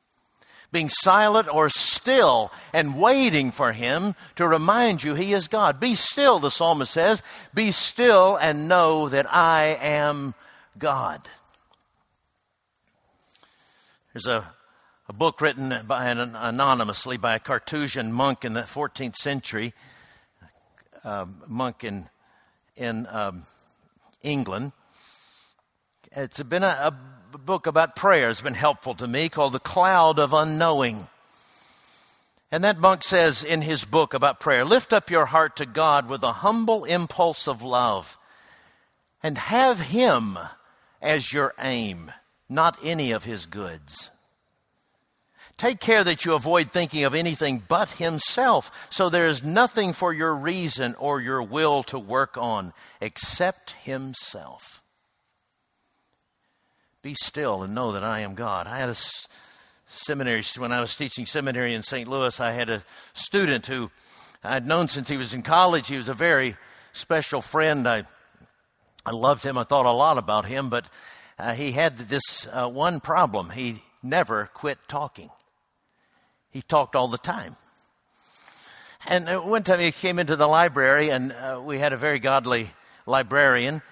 being 0.73 0.89
silent 0.89 1.49
or 1.53 1.69
still 1.69 2.51
and 2.73 2.99
waiting 2.99 3.51
for 3.51 3.73
him 3.73 4.15
to 4.37 4.49
remind 4.49 5.05
you 5.05 5.15
he 5.15 5.35
is 5.35 5.47
God. 5.47 5.79
Be 5.79 5.95
still, 5.95 6.39
the 6.39 6.51
psalmist 6.51 6.93
says. 6.93 7.23
Be 7.55 7.71
still 7.71 8.37
and 8.37 8.69
know 8.69 9.09
that 9.11 9.33
I 9.33 9.79
am 9.81 10.35
God. 10.79 11.29
There's 14.13 14.27
a, 14.27 14.51
a 15.09 15.13
book 15.13 15.41
written 15.41 15.75
by 15.87 16.09
an, 16.09 16.19
anonymously 16.37 17.19
by 17.19 17.37
a 17.37 17.39
Carthusian 17.39 18.13
monk 18.13 18.45
in 18.45 18.55
the 18.55 18.63
14th 18.63 19.17
century, 19.17 19.75
uh, 21.05 21.27
monk 21.47 21.85
in, 21.85 22.09
in 22.77 23.07
um, 23.09 23.45
England. 24.23 24.73
It's 26.13 26.43
been 26.43 26.63
a, 26.63 26.67
a 26.67 26.95
book 27.39 27.67
about 27.67 27.97
prayer 27.97 28.29
has 28.29 28.41
been 28.41 28.55
helpful 28.55 28.95
to 28.95 29.07
me 29.07 29.29
called 29.29 29.53
The 29.53 29.61
Cloud 29.61 30.19
of 30.19 30.33
Unknowing. 30.33 31.09
And 32.51 32.63
that 32.65 32.79
monk 32.79 33.03
says 33.03 33.43
in 33.43 33.63
his 33.63 33.85
book 33.85 34.13
about 34.15 34.41
prayer 34.41 34.65
lift 34.65 34.93
up 34.93 35.11
your 35.11 35.27
heart 35.27 35.57
to 35.57 35.67
God 35.67 36.09
with 36.09 36.23
a 36.23 36.33
humble 36.33 36.85
impulse 36.85 37.49
of 37.49 37.63
love 37.63 38.19
and 39.23 39.39
have 39.39 39.81
Him 39.81 40.39
as 41.01 41.33
your 41.33 41.55
aim, 41.59 42.13
not 42.49 42.79
any 42.83 43.13
of 43.13 43.25
His 43.25 43.47
goods. 43.47 44.11
Take 45.57 45.81
care 45.81 46.03
that 46.03 46.25
you 46.25 46.35
avoid 46.35 46.73
thinking 46.73 47.05
of 47.05 47.15
anything 47.15 47.63
but 47.69 47.93
Himself, 47.93 48.89
so 48.91 49.09
there 49.09 49.27
is 49.27 49.43
nothing 49.43 49.93
for 49.93 50.13
your 50.13 50.35
reason 50.35 50.95
or 50.99 51.21
your 51.21 51.43
will 51.43 51.83
to 51.85 51.99
work 51.99 52.37
on 52.37 52.73
except 53.01 53.73
Himself. 53.83 54.82
Be 57.03 57.15
still 57.15 57.65
and 57.65 57.75
know 57.75 57.91
that 57.91 58.05
I 58.05 58.21
am 58.21 58.37
God. 58.37 58.69
I 58.69 58.79
had 58.79 58.89
a 58.89 58.95
seminary, 59.89 60.45
when 60.57 60.71
I 60.71 60.81
was 60.81 60.95
teaching 60.95 61.27
seminary 61.27 61.75
in 61.75 61.83
St. 61.83 62.09
Louis, 62.09 62.39
I 62.39 62.53
had 62.53 62.71
a 62.71 62.85
student 63.13 63.67
who 63.67 63.91
I'd 64.45 64.69
known 64.69 64.87
since 64.87 65.09
he 65.09 65.17
was 65.17 65.35
in 65.35 65.43
college. 65.43 65.89
He 65.89 65.97
was 65.97 66.09
a 66.09 66.15
very 66.15 66.55
special 66.93 67.43
friend. 67.43 67.89
I, 67.89 68.05
I 69.05 69.11
loved 69.11 69.45
him. 69.45 69.59
I 69.59 69.65
thought 69.65 69.85
a 69.85 69.91
lot 69.91 70.17
about 70.17 70.45
him, 70.45 70.71
but 70.71 70.85
uh, 71.41 71.55
he 71.55 71.73
had 71.73 71.99
this 71.99 72.47
uh, 72.53 72.69
one 72.69 73.01
problem. 73.01 73.51
He 73.51 73.83
never 74.01 74.49
quit 74.55 74.79
talking. 74.87 75.31
He 76.51 76.63
talked 76.63 76.95
all 76.95 77.09
the 77.09 77.19
time. 77.19 77.57
And 79.09 79.29
uh, 79.29 79.41
one 79.41 79.65
time 79.65 79.81
he 79.81 79.91
came 79.91 80.21
into 80.21 80.37
the 80.37 80.47
library, 80.47 81.11
and 81.11 81.33
uh, 81.33 81.61
we 81.65 81.81
had 81.81 81.93
a 81.93 81.97
very 81.97 82.21
godly 82.21 82.71
librarian, 83.07 83.83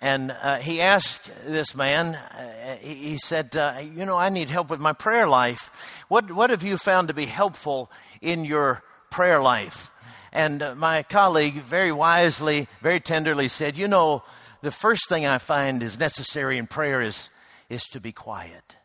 and 0.00 0.30
uh, 0.30 0.58
he 0.58 0.80
asked 0.80 1.30
this 1.46 1.74
man, 1.74 2.14
uh, 2.14 2.76
he, 2.76 3.18
said, 3.18 3.54
uh, 3.54 3.82
You 3.82 4.06
know, 4.06 4.16
I 4.16 4.30
need 4.30 4.48
help 4.48 4.70
with 4.70 4.80
my 4.80 4.94
prayer 4.94 5.28
life. 5.28 6.04
What, 6.08 6.30
what 6.32 6.48
have 6.50 6.62
you 6.62 6.78
found 6.78 7.08
to 7.08 7.14
be 7.14 7.26
helpful 7.26 7.90
in 8.22 8.46
your 8.46 8.82
prayer 9.10 9.42
life? 9.42 9.90
And 10.32 10.62
uh, 10.62 10.74
my 10.74 11.02
colleague 11.02 11.56
very 11.56 11.92
wisely, 11.92 12.66
very 12.80 13.00
tenderly 13.00 13.48
said, 13.48 13.76
You 13.76 13.88
know, 13.88 14.22
the 14.62 14.70
first 14.70 15.06
thing 15.08 15.26
I 15.26 15.36
find 15.36 15.82
is 15.82 15.98
necessary 15.98 16.56
in 16.56 16.66
prayer 16.66 17.02
is, 17.02 17.28
is 17.68 17.82
to 17.92 18.00
be 18.00 18.12
quiet, 18.12 18.76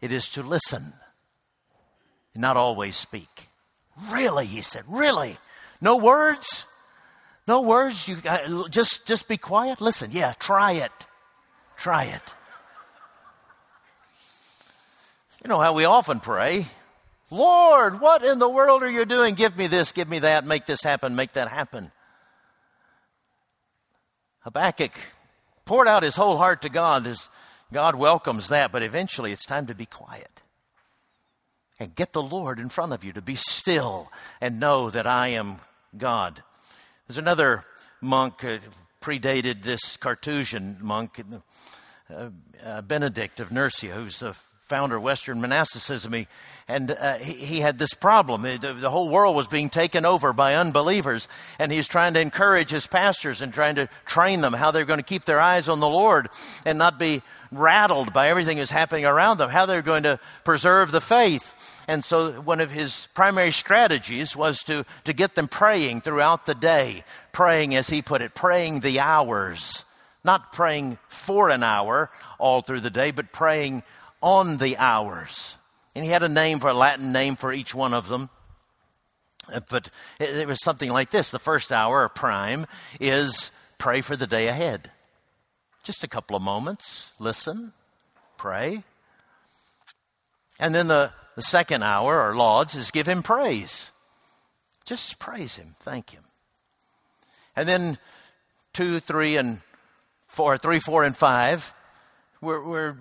it 0.00 0.12
is 0.12 0.28
to 0.30 0.42
listen, 0.44 0.92
and 2.32 2.40
not 2.40 2.56
always 2.56 2.96
speak. 2.96 3.48
Really, 4.12 4.46
he 4.46 4.62
said, 4.62 4.84
Really? 4.86 5.36
No 5.80 5.96
words? 5.96 6.64
No 7.48 7.62
words. 7.62 8.06
You 8.06 8.18
uh, 8.28 8.68
just 8.68 9.06
just 9.06 9.26
be 9.26 9.38
quiet. 9.38 9.80
Listen. 9.80 10.10
Yeah, 10.12 10.34
try 10.38 10.72
it. 10.72 10.92
Try 11.78 12.04
it. 12.04 12.34
You 15.42 15.48
know 15.48 15.58
how 15.58 15.72
we 15.72 15.84
often 15.84 16.20
pray. 16.20 16.66
Lord, 17.30 18.00
what 18.00 18.24
in 18.24 18.38
the 18.38 18.48
world 18.48 18.82
are 18.82 18.90
you 18.90 19.04
doing? 19.04 19.34
Give 19.34 19.56
me 19.56 19.66
this, 19.66 19.92
give 19.92 20.08
me 20.08 20.18
that, 20.20 20.44
make 20.44 20.66
this 20.66 20.82
happen, 20.82 21.14
make 21.14 21.34
that 21.34 21.48
happen. 21.48 21.92
Habakkuk 24.40 24.92
poured 25.64 25.86
out 25.86 26.02
his 26.02 26.16
whole 26.16 26.38
heart 26.38 26.62
to 26.62 26.70
God. 26.70 27.04
There's, 27.04 27.28
God 27.70 27.94
welcomes 27.96 28.48
that, 28.48 28.72
but 28.72 28.82
eventually 28.82 29.30
it's 29.30 29.44
time 29.44 29.66
to 29.66 29.74
be 29.74 29.84
quiet 29.84 30.40
and 31.78 31.94
get 31.94 32.14
the 32.14 32.22
Lord 32.22 32.58
in 32.58 32.70
front 32.70 32.94
of 32.94 33.04
you 33.04 33.12
to 33.12 33.22
be 33.22 33.36
still 33.36 34.08
and 34.40 34.58
know 34.58 34.88
that 34.88 35.06
I 35.06 35.28
am 35.28 35.58
God. 35.96 36.42
There's 37.08 37.16
another 37.16 37.64
monk, 38.02 38.44
uh, 38.44 38.58
predated 39.00 39.62
this 39.62 39.96
Carthusian 39.96 40.76
monk, 40.78 41.18
uh, 42.12 42.28
uh, 42.62 42.82
Benedict 42.82 43.40
of 43.40 43.50
Nursia, 43.50 43.94
who's 43.94 44.18
the 44.18 44.36
founder 44.68 44.96
of 44.96 45.02
Western 45.02 45.40
monasticism. 45.40 46.26
And 46.68 46.90
uh, 46.90 47.14
he, 47.14 47.32
he, 47.32 47.60
had 47.60 47.78
this 47.78 47.94
problem. 47.94 48.42
The, 48.42 48.76
the, 48.78 48.90
whole 48.90 49.08
world 49.08 49.34
was 49.34 49.46
being 49.46 49.70
taken 49.70 50.04
over 50.04 50.32
by 50.32 50.54
unbelievers, 50.54 51.26
and 51.58 51.72
he's 51.72 51.88
trying 51.88 52.14
to 52.14 52.20
encourage 52.20 52.70
his 52.70 52.86
pastors 52.86 53.40
and 53.40 53.52
trying 53.52 53.76
to 53.76 53.88
train 54.04 54.42
them 54.42 54.52
how 54.52 54.70
they're 54.70 54.84
going 54.84 54.98
to 54.98 55.04
keep 55.04 55.24
their 55.24 55.40
eyes 55.40 55.68
on 55.68 55.80
the 55.80 55.88
Lord 55.88 56.28
and 56.64 56.78
not 56.78 56.98
be 56.98 57.22
rattled 57.50 58.12
by 58.12 58.28
everything 58.28 58.58
that's 58.58 58.70
happening 58.70 59.06
around 59.06 59.38
them, 59.38 59.50
how 59.50 59.66
they're 59.66 59.82
going 59.82 60.02
to 60.02 60.20
preserve 60.44 60.90
the 60.90 61.00
faith. 61.00 61.54
And 61.88 62.04
so 62.04 62.32
one 62.42 62.60
of 62.60 62.70
his 62.70 63.08
primary 63.14 63.50
strategies 63.50 64.36
was 64.36 64.62
to, 64.64 64.84
to 65.04 65.12
get 65.14 65.34
them 65.34 65.48
praying 65.48 66.02
throughout 66.02 66.44
the 66.44 66.54
day, 66.54 67.04
praying, 67.32 67.74
as 67.74 67.88
he 67.88 68.02
put 68.02 68.20
it, 68.20 68.34
praying 68.34 68.80
the 68.80 69.00
hours. 69.00 69.84
Not 70.22 70.52
praying 70.52 70.98
for 71.08 71.48
an 71.48 71.62
hour 71.62 72.10
all 72.38 72.60
through 72.60 72.80
the 72.80 72.90
day, 72.90 73.10
but 73.12 73.32
praying 73.32 73.82
on 74.22 74.58
the 74.58 74.76
hours. 74.76 75.56
And 75.94 76.04
he 76.04 76.10
had 76.10 76.22
a 76.22 76.28
name 76.28 76.60
for 76.60 76.68
a 76.68 76.74
Latin 76.74 77.12
name 77.12 77.36
for 77.36 77.52
each 77.52 77.74
one 77.74 77.94
of 77.94 78.08
them. 78.08 78.30
Uh, 79.52 79.60
but 79.68 79.90
it, 80.20 80.46
was 80.46 80.62
something 80.62 80.90
like 80.90 81.10
this 81.10 81.30
the 81.30 81.38
first 81.38 81.72
hour, 81.72 82.02
or 82.02 82.08
prime, 82.08 82.66
is 83.00 83.50
pray 83.78 84.00
for 84.00 84.16
the 84.16 84.26
day 84.26 84.48
ahead. 84.48 84.90
Just 85.84 86.04
a 86.04 86.08
couple 86.08 86.36
of 86.36 86.42
moments, 86.42 87.12
listen, 87.18 87.72
pray. 88.36 88.82
And 90.60 90.74
then 90.74 90.88
the 90.88 91.12
the 91.38 91.42
second 91.42 91.84
hour, 91.84 92.20
or 92.20 92.34
lauds, 92.34 92.74
is 92.74 92.90
give 92.90 93.08
him 93.08 93.22
praise. 93.22 93.92
Just 94.84 95.20
praise 95.20 95.54
him, 95.54 95.76
thank 95.78 96.10
him. 96.10 96.24
And 97.54 97.68
then 97.68 97.96
two, 98.72 98.98
three, 98.98 99.36
and 99.36 99.60
four, 100.26 100.58
three, 100.58 100.80
four, 100.80 101.04
and 101.04 101.16
five, 101.16 101.72
we're, 102.40 102.62
we're 102.62 102.96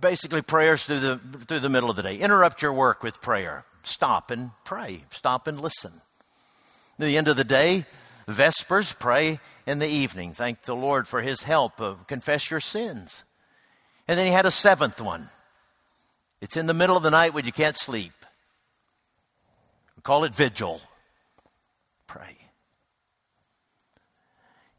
basically 0.00 0.42
prayers 0.42 0.84
through 0.84 1.00
the, 1.00 1.20
through 1.46 1.60
the 1.60 1.68
middle 1.68 1.90
of 1.90 1.96
the 1.96 2.02
day. 2.02 2.16
Interrupt 2.16 2.62
your 2.62 2.72
work 2.72 3.02
with 3.02 3.20
prayer. 3.20 3.64
Stop 3.82 4.30
and 4.30 4.50
pray. 4.64 5.04
Stop 5.10 5.46
and 5.46 5.60
listen. 5.60 6.02
At 6.98 7.06
the 7.06 7.16
end 7.16 7.28
of 7.28 7.36
the 7.36 7.44
day, 7.44 7.86
Vespers, 8.28 8.92
pray 8.92 9.40
in 9.66 9.78
the 9.78 9.88
evening. 9.88 10.34
Thank 10.34 10.62
the 10.62 10.76
Lord 10.76 11.08
for 11.08 11.22
his 11.22 11.44
help. 11.44 11.80
Uh, 11.80 11.94
confess 12.06 12.50
your 12.50 12.60
sins. 12.60 13.24
And 14.06 14.18
then 14.18 14.26
he 14.26 14.32
had 14.32 14.46
a 14.46 14.50
seventh 14.50 15.00
one. 15.00 15.30
It's 16.40 16.56
in 16.56 16.66
the 16.66 16.74
middle 16.74 16.96
of 16.96 17.02
the 17.02 17.10
night 17.10 17.32
when 17.32 17.44
you 17.44 17.52
can't 17.52 17.76
sleep. 17.76 18.12
We 19.96 20.02
call 20.02 20.24
it 20.24 20.34
vigil. 20.34 20.80
Pray. 22.06 22.36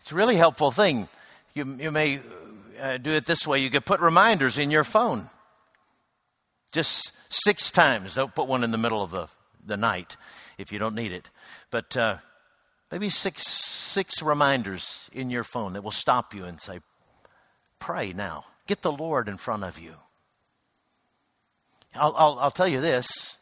It's 0.01 0.11
a 0.11 0.15
really 0.15 0.35
helpful 0.35 0.71
thing. 0.71 1.07
You, 1.53 1.77
you 1.79 1.91
may 1.91 2.19
uh, 2.81 2.97
do 2.97 3.11
it 3.11 3.25
this 3.25 3.45
way 3.45 3.59
you 3.59 3.69
could 3.69 3.85
put 3.85 3.99
reminders 3.99 4.57
in 4.57 4.71
your 4.71 4.83
phone. 4.83 5.29
Just 6.71 7.11
six 7.29 7.71
times. 7.71 8.15
Don't 8.15 8.33
put 8.33 8.47
one 8.47 8.63
in 8.63 8.71
the 8.71 8.77
middle 8.77 9.01
of 9.01 9.11
the, 9.11 9.27
the 9.65 9.77
night 9.77 10.17
if 10.57 10.71
you 10.71 10.79
don't 10.79 10.95
need 10.95 11.11
it. 11.11 11.29
But 11.69 11.95
uh, 11.95 12.17
maybe 12.91 13.09
six, 13.09 13.47
six 13.47 14.21
reminders 14.21 15.09
in 15.13 15.29
your 15.29 15.43
phone 15.43 15.73
that 15.73 15.83
will 15.83 15.91
stop 15.91 16.33
you 16.33 16.45
and 16.45 16.59
say, 16.59 16.79
Pray 17.79 18.13
now. 18.13 18.45
Get 18.67 18.81
the 18.83 18.91
Lord 18.91 19.27
in 19.27 19.37
front 19.37 19.63
of 19.63 19.79
you. 19.79 19.95
I'll, 21.95 22.13
I'll, 22.15 22.39
I'll 22.39 22.51
tell 22.51 22.67
you 22.67 22.81
this 22.81 23.37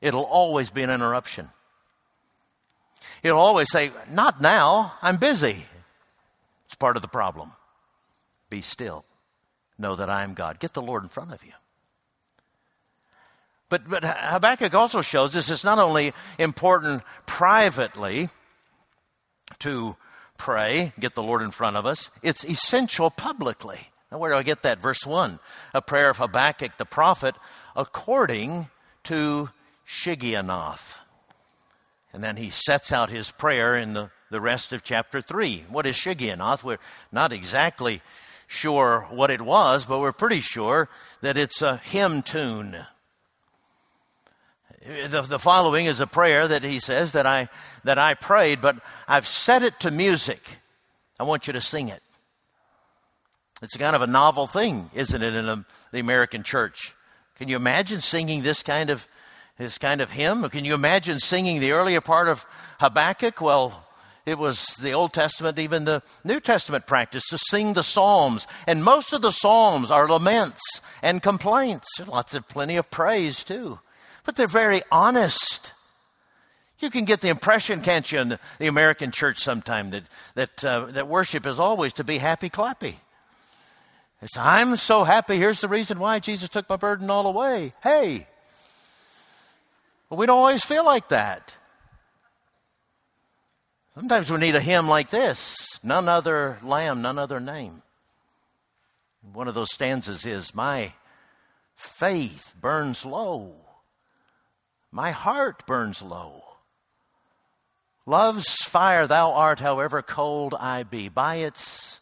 it'll 0.00 0.22
always 0.22 0.70
be 0.70 0.82
an 0.82 0.90
interruption. 0.90 1.48
It'll 3.22 3.38
always 3.38 3.70
say, 3.70 3.90
Not 4.10 4.40
now, 4.40 4.94
I'm 5.00 5.16
busy. 5.16 5.64
It's 6.66 6.74
part 6.74 6.96
of 6.96 7.02
the 7.02 7.08
problem. 7.08 7.52
Be 8.54 8.60
still. 8.60 9.04
Know 9.78 9.96
that 9.96 10.08
I 10.08 10.22
am 10.22 10.34
God. 10.34 10.60
Get 10.60 10.74
the 10.74 10.80
Lord 10.80 11.02
in 11.02 11.08
front 11.08 11.32
of 11.32 11.44
you. 11.44 11.50
But, 13.68 13.90
but 13.90 14.04
Habakkuk 14.04 14.72
also 14.72 15.02
shows 15.02 15.34
us 15.34 15.50
it's 15.50 15.64
not 15.64 15.80
only 15.80 16.12
important 16.38 17.02
privately 17.26 18.28
to 19.58 19.96
pray, 20.38 20.92
get 21.00 21.16
the 21.16 21.22
Lord 21.24 21.42
in 21.42 21.50
front 21.50 21.76
of 21.76 21.84
us, 21.84 22.12
it's 22.22 22.44
essential 22.44 23.10
publicly. 23.10 23.90
Now, 24.12 24.18
where 24.18 24.30
do 24.30 24.36
I 24.36 24.44
get 24.44 24.62
that? 24.62 24.78
Verse 24.78 25.04
1 25.04 25.40
A 25.74 25.82
prayer 25.82 26.10
of 26.10 26.18
Habakkuk 26.18 26.76
the 26.76 26.84
prophet 26.84 27.34
according 27.74 28.68
to 29.02 29.50
Shigionoth. 29.84 31.00
And 32.12 32.22
then 32.22 32.36
he 32.36 32.50
sets 32.50 32.92
out 32.92 33.10
his 33.10 33.32
prayer 33.32 33.76
in 33.76 33.94
the, 33.94 34.12
the 34.30 34.40
rest 34.40 34.72
of 34.72 34.84
chapter 34.84 35.20
3. 35.20 35.64
What 35.68 35.86
is 35.86 35.96
Shigionoth? 35.96 36.62
We're 36.62 36.78
not 37.10 37.32
exactly 37.32 38.00
sure 38.46 39.06
what 39.10 39.30
it 39.30 39.40
was, 39.40 39.84
but 39.84 40.00
we're 40.00 40.12
pretty 40.12 40.40
sure 40.40 40.88
that 41.20 41.36
it's 41.36 41.62
a 41.62 41.78
hymn 41.78 42.22
tune. 42.22 42.76
The, 44.84 45.22
the 45.22 45.38
following 45.38 45.86
is 45.86 46.00
a 46.00 46.06
prayer 46.06 46.46
that 46.46 46.62
he 46.62 46.78
says 46.78 47.12
that 47.12 47.26
I, 47.26 47.48
that 47.84 47.98
I 47.98 48.14
prayed, 48.14 48.60
but 48.60 48.76
I've 49.08 49.26
set 49.26 49.62
it 49.62 49.80
to 49.80 49.90
music. 49.90 50.58
I 51.18 51.24
want 51.24 51.46
you 51.46 51.52
to 51.54 51.60
sing 51.60 51.88
it. 51.88 52.02
It's 53.62 53.78
kind 53.78 53.96
of 53.96 54.02
a 54.02 54.06
novel 54.06 54.46
thing, 54.46 54.90
isn't 54.92 55.22
it, 55.22 55.34
in 55.34 55.48
a, 55.48 55.64
the 55.90 56.00
American 56.00 56.42
church? 56.42 56.94
Can 57.36 57.48
you 57.48 57.56
imagine 57.56 58.00
singing 58.00 58.42
this 58.42 58.62
kind 58.62 58.90
of 58.90 59.08
this 59.56 59.78
kind 59.78 60.00
of 60.00 60.10
hymn? 60.10 60.48
Can 60.50 60.64
you 60.64 60.74
imagine 60.74 61.20
singing 61.20 61.60
the 61.60 61.72
earlier 61.72 62.00
part 62.00 62.28
of 62.28 62.44
Habakkuk? 62.80 63.40
Well, 63.40 63.86
it 64.26 64.38
was 64.38 64.64
the 64.80 64.92
Old 64.92 65.12
Testament, 65.12 65.58
even 65.58 65.84
the 65.84 66.02
New 66.24 66.40
Testament 66.40 66.86
practice 66.86 67.24
to 67.30 67.38
sing 67.38 67.74
the 67.74 67.82
Psalms. 67.82 68.46
And 68.66 68.82
most 68.82 69.12
of 69.12 69.22
the 69.22 69.30
Psalms 69.30 69.90
are 69.90 70.08
laments 70.08 70.62
and 71.02 71.22
complaints. 71.22 71.86
Lots 72.06 72.34
of 72.34 72.48
plenty 72.48 72.76
of 72.76 72.90
praise, 72.90 73.44
too 73.44 73.80
but 74.24 74.36
they're 74.36 74.46
very 74.46 74.82
honest. 74.90 75.72
You 76.80 76.90
can 76.90 77.04
get 77.04 77.20
the 77.20 77.28
impression, 77.28 77.80
can't 77.80 78.10
you, 78.10 78.20
in 78.20 78.38
the, 78.58 78.66
American 78.66 79.10
church 79.10 79.38
sometime 79.38 79.90
that, 79.90 80.02
that, 80.34 80.64
uh, 80.64 80.86
that 80.86 81.08
worship 81.08 81.46
is 81.46 81.58
always 81.58 81.92
to 81.94 82.04
be 82.04 82.18
happy 82.18 82.50
clappy. 82.50 82.96
It's, 84.20 84.36
I'm 84.36 84.76
so 84.76 85.04
happy. 85.04 85.36
Here's 85.36 85.60
the 85.60 85.68
reason 85.68 85.98
why 85.98 86.18
Jesus 86.18 86.48
took 86.48 86.68
my 86.68 86.76
burden 86.76 87.10
all 87.10 87.26
away. 87.26 87.72
Hey. 87.82 88.26
But 90.08 90.16
we 90.16 90.26
don't 90.26 90.38
always 90.38 90.64
feel 90.64 90.84
like 90.84 91.08
that. 91.10 91.54
Sometimes 93.94 94.30
we 94.30 94.38
need 94.38 94.56
a 94.56 94.60
hymn 94.60 94.88
like 94.88 95.10
this 95.10 95.56
None 95.82 96.08
other 96.08 96.58
lamb, 96.62 97.02
none 97.02 97.18
other 97.18 97.40
name. 97.40 97.82
One 99.32 99.48
of 99.48 99.54
those 99.54 99.72
stanzas 99.72 100.26
is 100.26 100.54
My 100.54 100.94
faith 101.74 102.54
burns 102.60 103.04
low 103.04 103.64
my 104.94 105.10
heart 105.10 105.66
burns 105.66 106.02
low. 106.02 106.44
Love's 108.06 108.62
fire 108.62 109.08
thou 109.08 109.32
art, 109.32 109.58
however 109.58 110.02
cold 110.02 110.54
I 110.54 110.84
be. 110.84 111.08
By 111.08 111.36
its 111.36 112.00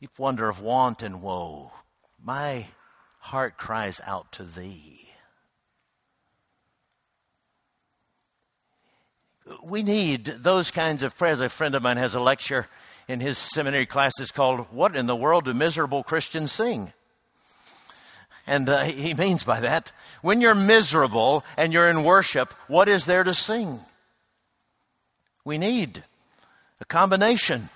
deep 0.00 0.18
wonder 0.18 0.48
of 0.48 0.60
want 0.60 1.00
and 1.00 1.22
woe, 1.22 1.70
my 2.20 2.66
heart 3.20 3.56
cries 3.56 4.00
out 4.04 4.32
to 4.32 4.42
thee. 4.42 5.09
We 9.62 9.82
need 9.82 10.24
those 10.24 10.70
kinds 10.70 11.02
of 11.02 11.16
prayers. 11.16 11.40
A 11.40 11.48
friend 11.48 11.74
of 11.74 11.82
mine 11.82 11.96
has 11.96 12.14
a 12.14 12.20
lecture 12.20 12.68
in 13.08 13.20
his 13.20 13.38
seminary 13.38 13.86
classes 13.86 14.30
called 14.30 14.66
What 14.70 14.94
in 14.94 15.06
the 15.06 15.16
World 15.16 15.44
Do 15.44 15.54
Miserable 15.54 16.02
Christians 16.02 16.52
Sing? 16.52 16.92
And 18.46 18.68
uh, 18.68 18.84
he 18.84 19.14
means 19.14 19.44
by 19.44 19.60
that, 19.60 19.92
when 20.22 20.40
you're 20.40 20.54
miserable 20.54 21.44
and 21.56 21.72
you're 21.72 21.88
in 21.88 22.04
worship, 22.04 22.52
what 22.68 22.88
is 22.88 23.06
there 23.06 23.22
to 23.22 23.34
sing? 23.34 23.80
We 25.44 25.58
need 25.58 26.02
a 26.80 26.84
combination 26.84 27.68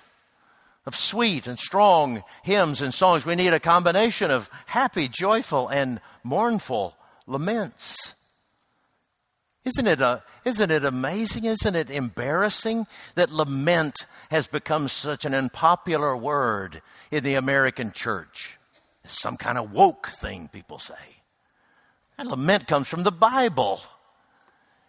of 0.85 0.95
sweet 0.95 1.47
and 1.47 1.57
strong 1.57 2.23
hymns 2.43 2.81
and 2.81 2.93
songs. 2.93 3.25
We 3.25 3.35
need 3.35 3.53
a 3.53 3.59
combination 3.59 4.31
of 4.31 4.49
happy, 4.65 5.07
joyful, 5.07 5.67
and 5.69 5.99
mournful 6.23 6.95
laments. 7.25 8.14
Isn't 9.65 9.87
it, 9.87 9.99
a, 9.99 10.21
isn't 10.45 10.69
it 10.69 10.85
amazing? 10.85 11.45
Isn't 11.45 11.75
it 11.75 11.89
embarrassing 11.89 12.85
that 13.15 13.31
lament 13.31 13.95
has 14.29 14.45
become 14.45 14.87
such 14.87 15.25
an 15.25 15.33
unpopular 15.33 16.15
word 16.15 16.83
in 17.09 17.23
the 17.23 17.33
American 17.33 17.91
church? 17.91 18.59
It's 19.03 19.19
some 19.19 19.37
kind 19.37 19.57
of 19.57 19.71
woke 19.71 20.09
thing, 20.09 20.49
people 20.53 20.77
say. 20.77 20.93
And 22.17 22.29
lament 22.29 22.67
comes 22.67 22.87
from 22.87 23.03
the 23.03 23.11
Bible. 23.11 23.81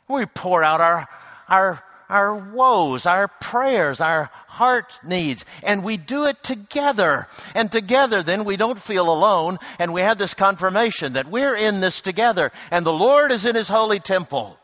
We 0.09 0.27
pour 0.27 0.63
out 0.63 0.83
our, 0.83 1.09
our, 1.49 1.83
our 2.11 2.35
woes, 2.35 3.07
our 3.07 3.29
prayers, 3.29 4.03
our 4.03 4.31
heart 4.47 5.01
needs, 5.03 5.47
and 5.63 5.83
we 5.83 5.97
do 5.97 6.27
it 6.27 6.43
together. 6.43 7.29
And 7.55 7.73
together, 7.73 8.23
then 8.23 8.45
we 8.45 8.59
don't 8.59 8.79
feel 8.79 9.11
alone, 9.11 9.57
and 9.79 9.95
we 9.95 10.03
have 10.03 10.19
this 10.19 10.35
confirmation 10.35 11.15
that 11.15 11.29
we're 11.29 11.57
in 11.57 11.81
this 11.81 12.03
together, 12.03 12.53
and 12.71 12.85
the 12.85 12.93
Lord 12.93 13.33
is 13.33 13.47
in 13.47 13.57
His 13.57 13.69
holy 13.69 14.01
temple. 14.01 14.59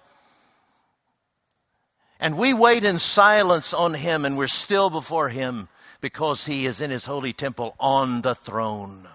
And 2.23 2.39
we 2.39 2.55
wait 2.55 2.85
in 2.85 3.01
silence 3.01 3.75
on 3.75 3.95
Him, 3.95 4.25
and 4.25 4.39
we're 4.39 4.47
still 4.47 4.91
before 4.91 5.29
Him 5.29 5.67
because 6.01 6.45
He 6.45 6.67
is 6.67 6.81
in 6.81 6.93
His 6.93 7.05
holy 7.05 7.33
temple 7.33 7.75
on 7.81 8.23
the 8.23 8.37
throne. 8.37 9.09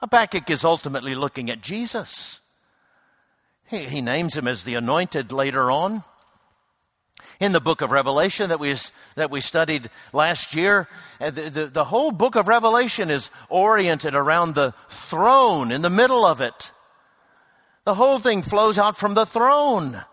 Habakkuk 0.00 0.48
is 0.48 0.64
ultimately 0.64 1.14
looking 1.14 1.50
at 1.50 1.60
Jesus. 1.60 2.40
He, 3.66 3.84
he 3.84 4.00
names 4.00 4.38
him 4.38 4.48
as 4.48 4.64
the 4.64 4.76
anointed 4.76 5.30
later 5.30 5.70
on. 5.70 6.02
In 7.40 7.52
the 7.52 7.60
book 7.60 7.82
of 7.82 7.90
Revelation 7.90 8.48
that 8.48 8.58
we, 8.58 8.74
that 9.16 9.30
we 9.30 9.42
studied 9.42 9.90
last 10.14 10.54
year, 10.54 10.88
uh, 11.20 11.28
the, 11.28 11.50
the, 11.50 11.66
the 11.66 11.84
whole 11.84 12.10
book 12.10 12.36
of 12.36 12.48
Revelation 12.48 13.10
is 13.10 13.28
oriented 13.50 14.14
around 14.14 14.54
the 14.54 14.72
throne 14.88 15.72
in 15.72 15.82
the 15.82 15.90
middle 15.90 16.24
of 16.24 16.40
it. 16.40 16.72
The 17.84 17.94
whole 17.94 18.18
thing 18.18 18.40
flows 18.40 18.78
out 18.78 18.96
from 18.96 19.12
the 19.12 19.26
throne. 19.26 20.04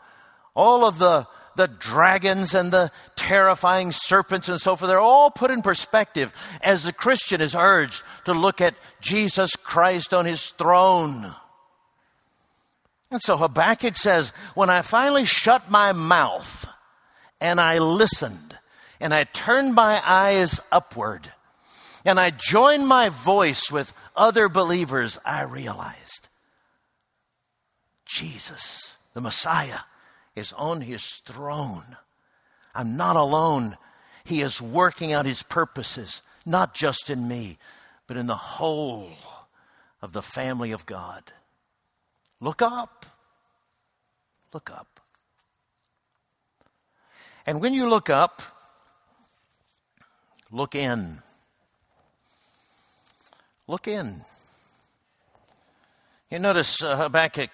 All 0.55 0.85
of 0.85 0.97
the 0.99 1.27
the 1.55 1.67
dragons 1.67 2.53
and 2.53 2.71
the 2.71 2.91
terrifying 3.15 3.91
serpents 3.91 4.49
and 4.49 4.59
so 4.59 4.75
forth, 4.75 4.89
they're 4.89 4.99
all 4.99 5.31
put 5.31 5.51
in 5.51 5.61
perspective 5.61 6.33
as 6.61 6.83
the 6.83 6.93
Christian 6.93 7.41
is 7.41 7.55
urged 7.55 8.03
to 8.25 8.33
look 8.33 8.61
at 8.61 8.75
Jesus 9.01 9.55
Christ 9.55 10.13
on 10.13 10.25
his 10.25 10.51
throne. 10.51 11.33
And 13.11 13.21
so 13.21 13.37
Habakkuk 13.37 13.95
says, 13.95 14.33
When 14.53 14.69
I 14.69 14.81
finally 14.81 15.25
shut 15.25 15.71
my 15.71 15.91
mouth 15.91 16.67
and 17.39 17.61
I 17.61 17.79
listened 17.79 18.57
and 18.99 19.13
I 19.13 19.23
turned 19.23 19.73
my 19.73 20.01
eyes 20.05 20.59
upward 20.71 21.31
and 22.03 22.19
I 22.19 22.31
joined 22.31 22.87
my 22.87 23.09
voice 23.09 23.71
with 23.71 23.93
other 24.15 24.49
believers, 24.49 25.17
I 25.25 25.43
realized 25.43 26.27
Jesus, 28.05 28.95
the 29.13 29.21
Messiah, 29.21 29.79
is 30.35 30.53
on 30.53 30.81
his 30.81 31.05
throne. 31.25 31.97
I'm 32.73 32.97
not 32.97 33.15
alone. 33.15 33.77
He 34.23 34.41
is 34.41 34.61
working 34.61 35.13
out 35.13 35.25
his 35.25 35.43
purposes, 35.43 36.21
not 36.45 36.73
just 36.73 37.09
in 37.09 37.27
me, 37.27 37.57
but 38.07 38.17
in 38.17 38.27
the 38.27 38.35
whole 38.35 39.11
of 40.01 40.13
the 40.13 40.21
family 40.21 40.71
of 40.71 40.85
God. 40.85 41.23
Look 42.39 42.61
up. 42.61 43.05
Look 44.53 44.69
up. 44.69 44.99
And 47.45 47.61
when 47.61 47.73
you 47.73 47.87
look 47.87 48.09
up, 48.09 48.41
look 50.51 50.75
in. 50.75 51.21
Look 53.67 53.87
in. 53.87 54.21
You 56.29 56.39
notice 56.39 56.83
uh, 56.83 56.97
Habakkuk, 56.97 57.51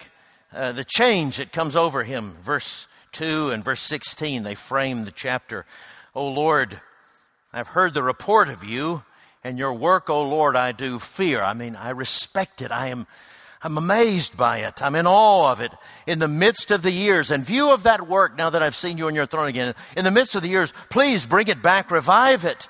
uh, 0.54 0.72
the 0.72 0.84
change 0.84 1.38
that 1.38 1.52
comes 1.52 1.76
over 1.76 2.04
him. 2.04 2.36
Verse 2.44 2.88
2 3.14 3.52
and 3.52 3.64
verse 3.64 3.82
16, 3.82 4.44
they 4.44 4.56
frame 4.56 5.04
the 5.04 5.12
chapter. 5.12 5.66
O 6.16 6.28
Lord, 6.28 6.80
I've 7.54 7.68
heard 7.68 7.94
the 7.94 8.04
report 8.04 8.50
of 8.50 8.64
you, 8.64 9.04
and 9.44 9.58
your 9.58 9.74
work, 9.74 10.10
O 10.10 10.22
Lord, 10.28 10.56
I 10.56 10.72
do 10.72 11.00
fear. 11.00 11.42
I 11.42 11.54
mean, 11.54 11.76
I 11.76 11.90
respect 11.90 12.62
it. 12.62 12.72
I 12.72 12.88
am 12.88 13.08
I'm 13.64 13.78
amazed 13.78 14.36
by 14.36 14.60
it. 14.60 14.82
I'm 14.82 14.96
in 14.96 15.06
awe 15.06 15.52
of 15.52 15.62
it. 15.62 15.72
In 16.08 16.18
the 16.18 16.28
midst 16.28 16.72
of 16.72 16.82
the 16.82 16.92
years, 16.92 17.30
in 17.30 17.44
view 17.44 17.72
of 17.72 17.84
that 17.84 18.08
work, 18.08 18.36
now 18.36 18.50
that 18.50 18.64
I've 18.64 18.76
seen 18.76 18.98
you 18.98 19.06
on 19.06 19.14
your 19.14 19.28
throne 19.28 19.48
again, 19.48 19.76
in 19.96 20.04
the 20.04 20.10
midst 20.10 20.36
of 20.36 20.42
the 20.42 20.50
years, 20.50 20.74
please 20.90 21.28
bring 21.28 21.48
it 21.48 21.62
back, 21.62 21.92
revive 21.92 22.44
it. 22.44 22.68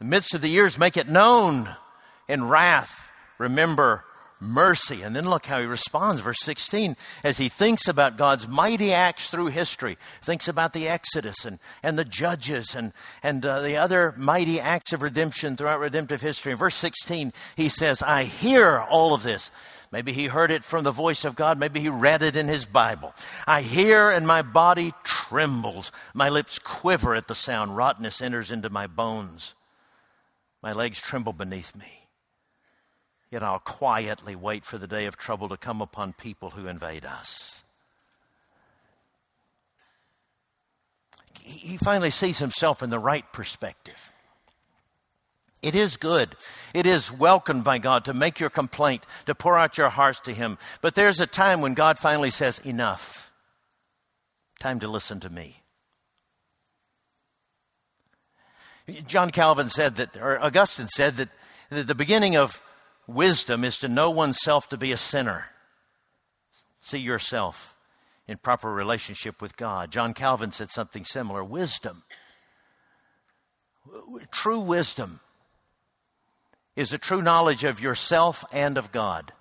In 0.00 0.06
the 0.06 0.10
midst 0.10 0.32
of 0.34 0.40
the 0.40 0.48
years, 0.48 0.78
make 0.78 0.96
it 0.96 1.08
known. 1.08 1.74
In 2.28 2.48
wrath, 2.48 3.10
remember 3.38 4.04
mercy. 4.42 5.02
And 5.02 5.14
then 5.14 5.28
look 5.28 5.46
how 5.46 5.60
he 5.60 5.66
responds, 5.66 6.20
verse 6.20 6.40
16, 6.40 6.96
as 7.24 7.38
he 7.38 7.48
thinks 7.48 7.88
about 7.88 8.18
God's 8.18 8.48
mighty 8.48 8.92
acts 8.92 9.30
through 9.30 9.46
history, 9.46 9.96
thinks 10.20 10.48
about 10.48 10.72
the 10.72 10.88
Exodus 10.88 11.44
and, 11.44 11.58
and 11.82 11.98
the 11.98 12.04
Judges 12.04 12.74
and, 12.74 12.92
and 13.22 13.46
uh, 13.46 13.60
the 13.60 13.76
other 13.76 14.12
mighty 14.16 14.60
acts 14.60 14.92
of 14.92 15.02
redemption 15.02 15.56
throughout 15.56 15.80
redemptive 15.80 16.20
history. 16.20 16.52
In 16.52 16.58
verse 16.58 16.74
16, 16.74 17.32
he 17.56 17.68
says, 17.68 18.02
I 18.02 18.24
hear 18.24 18.78
all 18.78 19.14
of 19.14 19.22
this. 19.22 19.50
Maybe 19.92 20.12
he 20.12 20.26
heard 20.26 20.50
it 20.50 20.64
from 20.64 20.84
the 20.84 20.90
voice 20.90 21.24
of 21.26 21.36
God. 21.36 21.58
Maybe 21.58 21.80
he 21.80 21.90
read 21.90 22.22
it 22.22 22.34
in 22.34 22.48
his 22.48 22.64
Bible. 22.64 23.14
I 23.46 23.60
hear 23.60 24.10
and 24.10 24.26
my 24.26 24.40
body 24.40 24.94
trembles. 25.04 25.92
My 26.14 26.30
lips 26.30 26.58
quiver 26.58 27.14
at 27.14 27.28
the 27.28 27.34
sound. 27.34 27.76
Rottenness 27.76 28.22
enters 28.22 28.50
into 28.50 28.70
my 28.70 28.86
bones. 28.86 29.54
My 30.62 30.72
legs 30.72 31.00
tremble 31.00 31.34
beneath 31.34 31.76
me. 31.76 32.01
Yet 33.32 33.42
I'll 33.42 33.60
quietly 33.60 34.36
wait 34.36 34.62
for 34.62 34.76
the 34.76 34.86
day 34.86 35.06
of 35.06 35.16
trouble 35.16 35.48
to 35.48 35.56
come 35.56 35.80
upon 35.80 36.12
people 36.12 36.50
who 36.50 36.66
invade 36.66 37.06
us. 37.06 37.64
He 41.40 41.78
finally 41.78 42.10
sees 42.10 42.38
himself 42.38 42.82
in 42.82 42.90
the 42.90 42.98
right 42.98 43.24
perspective. 43.32 44.12
It 45.62 45.74
is 45.74 45.96
good. 45.96 46.36
It 46.74 46.84
is 46.84 47.10
welcomed 47.10 47.64
by 47.64 47.78
God 47.78 48.04
to 48.04 48.12
make 48.12 48.38
your 48.38 48.50
complaint, 48.50 49.06
to 49.24 49.34
pour 49.34 49.56
out 49.56 49.78
your 49.78 49.88
hearts 49.88 50.20
to 50.20 50.34
Him. 50.34 50.58
But 50.80 50.96
there's 50.96 51.20
a 51.20 51.26
time 51.26 51.60
when 51.60 51.74
God 51.74 52.00
finally 52.00 52.30
says, 52.30 52.58
Enough. 52.58 53.32
Time 54.58 54.80
to 54.80 54.88
listen 54.88 55.20
to 55.20 55.30
me. 55.30 55.62
John 59.06 59.30
Calvin 59.30 59.68
said 59.68 59.96
that, 59.96 60.16
or 60.16 60.42
Augustine 60.42 60.88
said 60.88 61.14
that, 61.16 61.28
that 61.70 61.86
the 61.86 61.94
beginning 61.94 62.36
of 62.36 62.60
wisdom 63.06 63.64
is 63.64 63.78
to 63.78 63.88
know 63.88 64.10
oneself 64.10 64.68
to 64.68 64.76
be 64.76 64.92
a 64.92 64.96
sinner. 64.96 65.46
See 66.80 66.98
yourself 66.98 67.74
in 68.26 68.38
proper 68.38 68.72
relationship 68.72 69.42
with 69.42 69.56
God. 69.56 69.90
John 69.90 70.14
Calvin 70.14 70.52
said 70.52 70.70
something 70.70 71.04
similar. 71.04 71.44
Wisdom, 71.44 72.02
true 74.30 74.60
wisdom 74.60 75.20
is 76.76 76.92
a 76.92 76.98
true 76.98 77.22
knowledge 77.22 77.64
of 77.64 77.80
yourself 77.80 78.44
and 78.52 78.78
of 78.78 78.92
God. 78.92 79.32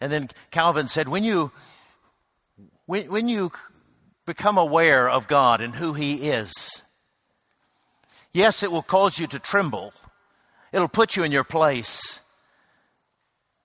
And 0.00 0.12
then 0.12 0.28
Calvin 0.50 0.88
said, 0.88 1.08
when 1.08 1.24
you, 1.24 1.52
when, 2.86 3.10
when 3.10 3.28
you 3.28 3.52
become 4.26 4.58
aware 4.58 5.08
of 5.08 5.28
God 5.28 5.60
and 5.60 5.74
who 5.74 5.92
He 5.92 6.28
is, 6.30 6.82
yes, 8.32 8.62
it 8.62 8.72
will 8.72 8.82
cause 8.82 9.18
you 9.18 9.26
to 9.28 9.38
tremble, 9.38 9.92
it'll 10.72 10.88
put 10.88 11.16
you 11.16 11.22
in 11.22 11.32
your 11.32 11.44
place, 11.44 12.20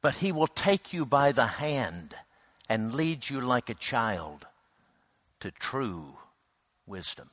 but 0.02 0.16
He 0.16 0.32
will 0.32 0.48
take 0.48 0.94
you 0.94 1.06
by 1.06 1.32
the 1.32 1.48
hand 1.48 2.16
and 2.70 2.94
lead 2.94 3.30
you 3.30 3.40
like 3.42 3.70
a 3.70 3.74
child 3.74 4.46
to 5.40 5.52
true 5.52 6.18
wisdom. 6.86 7.30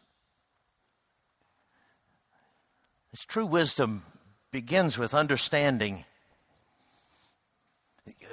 This 3.10 3.24
true 3.24 3.46
wisdom 3.46 4.02
begins 4.50 4.98
with 4.98 5.14
understanding 5.14 6.04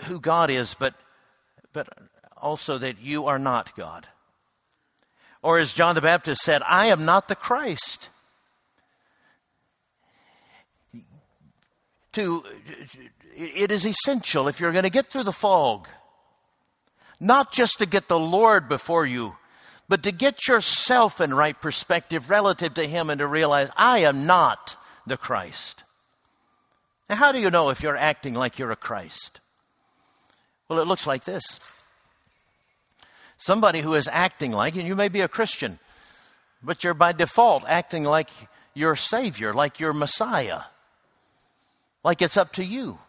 who 0.06 0.20
God 0.20 0.50
is, 0.50 0.74
but, 0.74 0.96
but 1.72 1.88
also 2.36 2.78
that 2.78 3.00
you 3.00 3.28
are 3.28 3.40
not 3.40 3.76
God. 3.76 4.08
Or 5.44 5.58
as 5.60 5.74
John 5.74 5.96
the 5.96 6.02
Baptist 6.02 6.42
said, 6.42 6.62
I 6.68 6.88
am 6.88 7.06
not 7.06 7.28
the 7.28 7.36
Christ. 7.36 8.10
To, 12.14 12.44
it 13.36 13.72
is 13.72 13.86
essential 13.86 14.48
if 14.48 14.60
you're 14.60 14.74
going 14.74 14.84
to 14.84 14.90
get 14.90 15.08
through 15.08 15.24
the 15.24 15.32
fog, 15.32 15.88
not 17.20 17.54
just 17.54 17.80
to 17.80 17.86
get 17.86 18.08
the 18.08 18.20
Lord 18.20 18.68
before 18.68 19.06
you, 19.06 19.36
but 19.88 20.04
to 20.04 20.12
get 20.12 20.48
yourself 20.48 21.22
in 21.22 21.34
right 21.34 21.60
perspective 21.60 22.30
relative 22.30 22.74
to 22.76 22.88
Him 22.88 23.10
and 23.10 23.20
to 23.20 23.28
realize, 23.28 23.70
I 23.76 24.00
am 24.00 24.26
not 24.26 24.76
the 25.06 25.18
Christ. 25.18 25.84
Now, 27.10 27.18
how 27.18 27.32
do 27.32 27.40
you 27.40 27.50
know 27.50 27.70
if 27.70 27.84
you're 27.84 27.98
acting 27.98 28.34
like 28.34 28.58
you're 28.58 28.72
a 28.72 28.76
Christ? 28.76 29.42
Well, 30.70 30.80
it 30.80 30.88
looks 30.88 31.06
like 31.06 31.26
this 31.26 31.60
somebody 33.38 33.82
who 33.82 33.96
is 33.96 34.08
acting 34.12 34.52
like, 34.52 34.76
and 34.76 34.88
you 34.88 34.96
may 34.96 35.10
be 35.10 35.22
a 35.22 35.28
Christian, 35.28 35.80
but 36.64 36.84
you're 36.84 36.94
by 36.94 37.12
default 37.12 37.64
acting 37.68 38.04
like 38.04 38.30
your 38.74 38.96
Savior, 38.96 39.54
like 39.54 39.80
your 39.80 39.94
Messiah, 39.94 40.62
like 42.04 42.22
it's 42.22 42.38
up 42.38 42.54
to 42.54 42.64
you. 42.64 43.00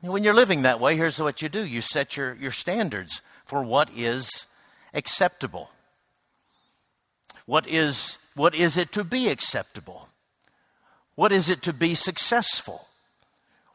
When 0.00 0.22
you're 0.22 0.34
living 0.34 0.62
that 0.62 0.80
way, 0.80 0.96
here's 0.96 1.18
what 1.18 1.40
you 1.40 1.48
do 1.48 1.64
you 1.64 1.80
set 1.80 2.16
your, 2.16 2.34
your 2.34 2.50
standards 2.50 3.22
for 3.46 3.62
what 3.62 3.90
is 3.96 4.46
acceptable. 4.92 5.70
What 7.46 7.66
is, 7.66 8.18
what 8.34 8.54
is 8.54 8.76
it 8.76 8.92
to 8.92 9.04
be 9.04 9.28
acceptable? 9.28 10.08
What 11.14 11.32
is 11.32 11.48
it 11.48 11.62
to 11.62 11.72
be 11.72 11.94
successful? 11.94 12.86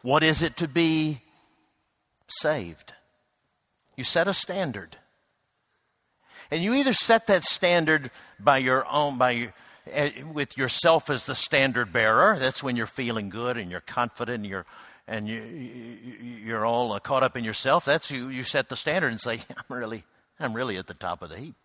What 0.01 0.23
is 0.23 0.41
it 0.41 0.55
to 0.57 0.67
be 0.67 1.21
saved? 2.27 2.93
You 3.95 4.03
set 4.03 4.27
a 4.27 4.33
standard. 4.33 4.97
And 6.51 6.63
you 6.63 6.73
either 6.73 6.93
set 6.93 7.27
that 7.27 7.43
standard 7.43 8.11
by 8.39 8.59
your 8.59 8.87
own, 8.87 9.17
by 9.17 9.31
your, 9.31 9.53
with 10.33 10.57
yourself 10.57 11.09
as 11.09 11.25
the 11.25 11.35
standard 11.35 11.91
bearer. 11.91 12.37
That's 12.39 12.63
when 12.63 12.75
you're 12.75 12.85
feeling 12.85 13.29
good 13.29 13.57
and 13.57 13.71
you're 13.71 13.81
confident 13.81 14.43
and 14.43 14.45
you're, 14.45 14.65
and 15.07 15.27
you, 15.27 15.41
you're 16.43 16.65
all 16.65 16.93
uh, 16.93 16.99
caught 16.99 17.23
up 17.23 17.35
in 17.35 17.43
yourself. 17.43 17.85
That's 17.85 18.11
you. 18.11 18.29
You 18.29 18.43
set 18.43 18.69
the 18.69 18.75
standard 18.75 19.11
and 19.11 19.19
say, 19.19 19.39
"I'm 19.69 19.77
really, 19.77 20.03
I'm 20.39 20.53
really 20.53 20.77
at 20.77 20.87
the 20.87 20.93
top 20.93 21.21
of 21.21 21.29
the 21.29 21.37
heap." 21.37 21.55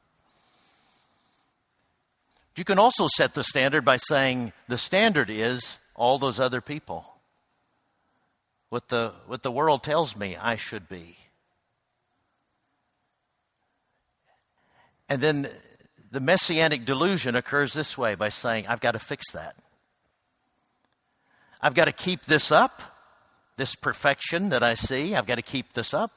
You 2.56 2.64
can 2.64 2.78
also 2.78 3.08
set 3.16 3.34
the 3.34 3.42
standard 3.42 3.84
by 3.84 3.96
saying 3.96 4.52
the 4.68 4.78
standard 4.78 5.28
is 5.28 5.78
all 5.94 6.18
those 6.18 6.38
other 6.38 6.60
people. 6.60 7.16
What 8.68 8.88
the, 8.88 9.12
what 9.26 9.42
the 9.42 9.50
world 9.50 9.82
tells 9.82 10.16
me 10.16 10.36
I 10.36 10.56
should 10.56 10.88
be. 10.88 11.16
And 15.08 15.20
then 15.20 15.48
the 16.14 16.20
messianic 16.20 16.84
delusion 16.84 17.34
occurs 17.34 17.72
this 17.72 17.98
way 17.98 18.14
by 18.14 18.28
saying, 18.28 18.68
I've 18.68 18.80
got 18.80 18.92
to 18.92 19.00
fix 19.00 19.32
that. 19.32 19.56
I've 21.60 21.74
got 21.74 21.86
to 21.86 21.92
keep 21.92 22.26
this 22.26 22.52
up, 22.52 22.82
this 23.56 23.74
perfection 23.74 24.50
that 24.50 24.62
I 24.62 24.74
see. 24.74 25.16
I've 25.16 25.26
got 25.26 25.36
to 25.36 25.42
keep 25.42 25.72
this 25.72 25.92
up. 25.92 26.12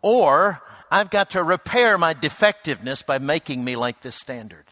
Or 0.00 0.62
I've 0.90 1.10
got 1.10 1.30
to 1.30 1.42
repair 1.42 1.98
my 1.98 2.14
defectiveness 2.14 3.02
by 3.02 3.18
making 3.18 3.62
me 3.62 3.76
like 3.76 4.00
this 4.00 4.16
standard. 4.16 4.64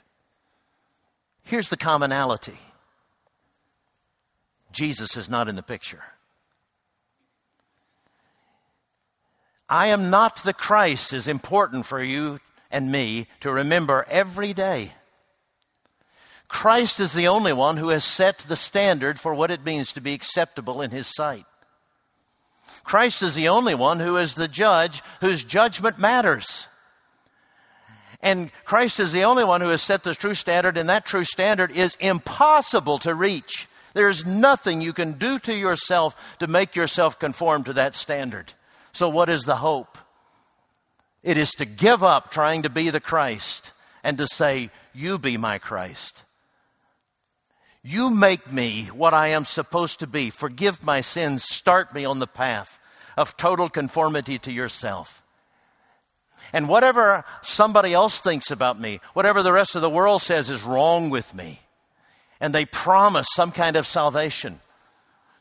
Here's 1.42 1.68
the 1.68 1.76
commonality 1.76 2.56
Jesus 4.72 5.14
is 5.14 5.28
not 5.28 5.46
in 5.46 5.56
the 5.56 5.62
picture. 5.62 6.04
I 9.68 9.88
am 9.88 10.08
not 10.08 10.42
the 10.42 10.54
Christ 10.54 11.12
is 11.12 11.28
important 11.28 11.84
for 11.84 12.02
you 12.02 12.40
and 12.70 12.92
me 12.92 13.26
to 13.40 13.50
remember 13.50 14.06
every 14.08 14.52
day. 14.52 14.92
Christ 16.48 16.98
is 16.98 17.12
the 17.12 17.28
only 17.28 17.52
one 17.52 17.76
who 17.76 17.90
has 17.90 18.04
set 18.04 18.38
the 18.38 18.56
standard 18.56 19.20
for 19.20 19.34
what 19.34 19.50
it 19.50 19.64
means 19.64 19.92
to 19.92 20.00
be 20.00 20.14
acceptable 20.14 20.80
in 20.80 20.90
His 20.90 21.06
sight. 21.06 21.44
Christ 22.84 23.22
is 23.22 23.34
the 23.34 23.48
only 23.48 23.74
one 23.74 24.00
who 24.00 24.16
is 24.16 24.34
the 24.34 24.48
judge 24.48 25.02
whose 25.20 25.44
judgment 25.44 25.98
matters. 25.98 26.66
And 28.20 28.50
Christ 28.64 28.98
is 28.98 29.12
the 29.12 29.24
only 29.24 29.44
one 29.44 29.60
who 29.60 29.68
has 29.68 29.82
set 29.82 30.02
the 30.02 30.14
true 30.14 30.34
standard, 30.34 30.76
and 30.76 30.88
that 30.88 31.06
true 31.06 31.24
standard 31.24 31.70
is 31.70 31.96
impossible 32.00 32.98
to 33.00 33.14
reach. 33.14 33.68
There's 33.94 34.24
nothing 34.24 34.80
you 34.80 34.92
can 34.92 35.12
do 35.12 35.38
to 35.40 35.54
yourself 35.54 36.36
to 36.40 36.46
make 36.46 36.74
yourself 36.74 37.18
conform 37.18 37.64
to 37.64 37.72
that 37.74 37.94
standard. 37.94 38.54
So, 38.92 39.08
what 39.08 39.28
is 39.28 39.42
the 39.42 39.56
hope? 39.56 39.98
It 41.22 41.36
is 41.36 41.50
to 41.52 41.64
give 41.64 42.04
up 42.04 42.30
trying 42.30 42.62
to 42.62 42.70
be 42.70 42.90
the 42.90 43.00
Christ 43.00 43.72
and 44.04 44.18
to 44.18 44.26
say, 44.26 44.70
You 44.94 45.18
be 45.18 45.36
my 45.36 45.58
Christ. 45.58 46.24
You 47.82 48.10
make 48.10 48.52
me 48.52 48.86
what 48.86 49.14
I 49.14 49.28
am 49.28 49.44
supposed 49.44 50.00
to 50.00 50.06
be. 50.06 50.30
Forgive 50.30 50.82
my 50.82 51.00
sins. 51.00 51.44
Start 51.44 51.94
me 51.94 52.04
on 52.04 52.18
the 52.18 52.26
path 52.26 52.78
of 53.16 53.36
total 53.36 53.68
conformity 53.68 54.38
to 54.40 54.52
yourself. 54.52 55.22
And 56.52 56.68
whatever 56.68 57.24
somebody 57.42 57.92
else 57.92 58.20
thinks 58.20 58.50
about 58.50 58.80
me, 58.80 59.00
whatever 59.12 59.42
the 59.42 59.52
rest 59.52 59.74
of 59.74 59.82
the 59.82 59.90
world 59.90 60.22
says 60.22 60.48
is 60.48 60.62
wrong 60.62 61.10
with 61.10 61.34
me, 61.34 61.60
and 62.40 62.54
they 62.54 62.64
promise 62.64 63.26
some 63.34 63.52
kind 63.52 63.76
of 63.76 63.86
salvation 63.86 64.60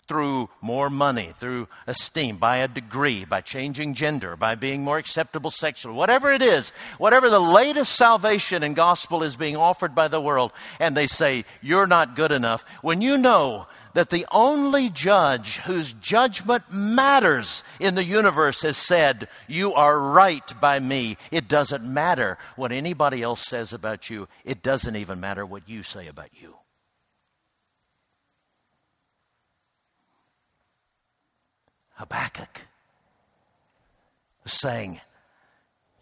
through 0.08 0.50
more 0.62 0.90
money, 0.90 1.32
through 1.36 1.68
esteem, 1.86 2.38
by 2.38 2.58
a 2.58 2.68
degree, 2.68 3.26
by 3.26 3.42
changing 3.42 3.94
gender, 3.94 4.36
by 4.36 4.56
being 4.56 4.84
more 4.84 4.98
acceptable 4.98 5.52
sexually, 5.52 5.96
whatever 5.96 6.32
it 6.32 6.42
is, 6.42 6.70
whatever 6.98 7.30
the 7.30 7.40
latest 7.40 7.96
salvation 7.96 8.64
and 8.64 8.76
gospel 8.76 9.24
is 9.24 9.36
being 9.36 9.58
offered 9.58 9.94
by 9.94 10.08
the 10.08 10.22
world, 10.22 10.52
and 10.80 10.96
they 10.96 11.08
say, 11.08 11.46
You're 11.62 11.88
not 11.88 12.16
good 12.16 12.32
enough, 12.32 12.64
when 12.82 13.02
you 13.02 13.18
know 13.18 13.68
that 13.98 14.12
the 14.12 14.28
only 14.32 14.92
judge 14.92 15.58
whose 15.58 15.92
judgment 15.92 16.72
matters 16.72 17.64
in 17.80 17.96
the 17.96 18.04
universe 18.04 18.62
has 18.62 18.78
said, 18.78 19.28
You 19.48 19.74
are 19.74 20.00
right 20.00 20.54
by 20.62 20.80
me. 20.80 21.18
It 21.32 21.48
doesn't 21.48 21.84
matter 21.84 22.38
what 22.56 22.72
anybody 22.72 23.24
else 23.24 23.42
says 23.42 23.74
about 23.74 24.10
you, 24.10 24.28
it 24.46 24.62
doesn't 24.62 24.96
even 24.96 25.20
matter 25.20 25.46
what 25.46 25.68
you 25.68 25.82
say 25.82 26.06
about 26.06 26.30
you. 26.40 26.57
Habakkuk 31.98 32.62
saying, 34.46 35.02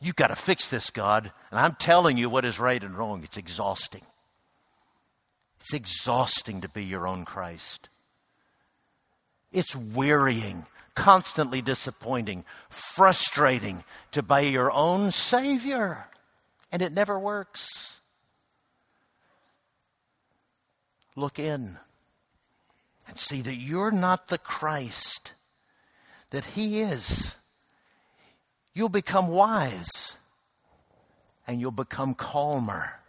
You've 0.01 0.15
got 0.15 0.27
to 0.27 0.36
fix 0.36 0.69
this, 0.69 0.91
God. 0.91 1.31
And 1.49 1.60
I'm 1.60 1.73
telling 1.75 2.17
you 2.17 2.29
what 2.29 2.45
is 2.45 2.60
right 2.60 2.84
and 2.84 2.95
wrong. 2.95 3.23
It's 3.23 3.38
exhausting. 3.38 4.03
It's 5.60 5.73
exhausting 5.73 6.62
to 6.62 6.69
be 6.69 6.84
your 6.84 7.08
own 7.08 7.25
Christ. 7.25 7.89
It's 9.51 9.75
wearying, 9.75 10.65
constantly 10.93 11.62
disappointing, 11.62 12.43
frustrating 12.69 13.84
to 14.12 14.21
be 14.21 14.49
your 14.49 14.71
own 14.71 15.12
Savior. 15.12 16.08
And 16.71 16.81
it 16.81 16.91
never 16.91 17.17
works. 17.17 18.01
Look 21.15 21.39
in 21.39 21.77
and 23.08 23.17
see 23.17 23.41
that 23.41 23.55
you're 23.55 23.91
not 23.91 24.27
the 24.27 24.38
Christ 24.38 25.34
that 26.35 26.43
He 26.43 26.81
is. 26.81 27.33
You'll 28.73 28.89
become 28.89 29.29
wise 29.29 30.17
and 31.47 31.61
you'll 31.61 31.71
become 31.71 32.13
calmer. 32.13 32.99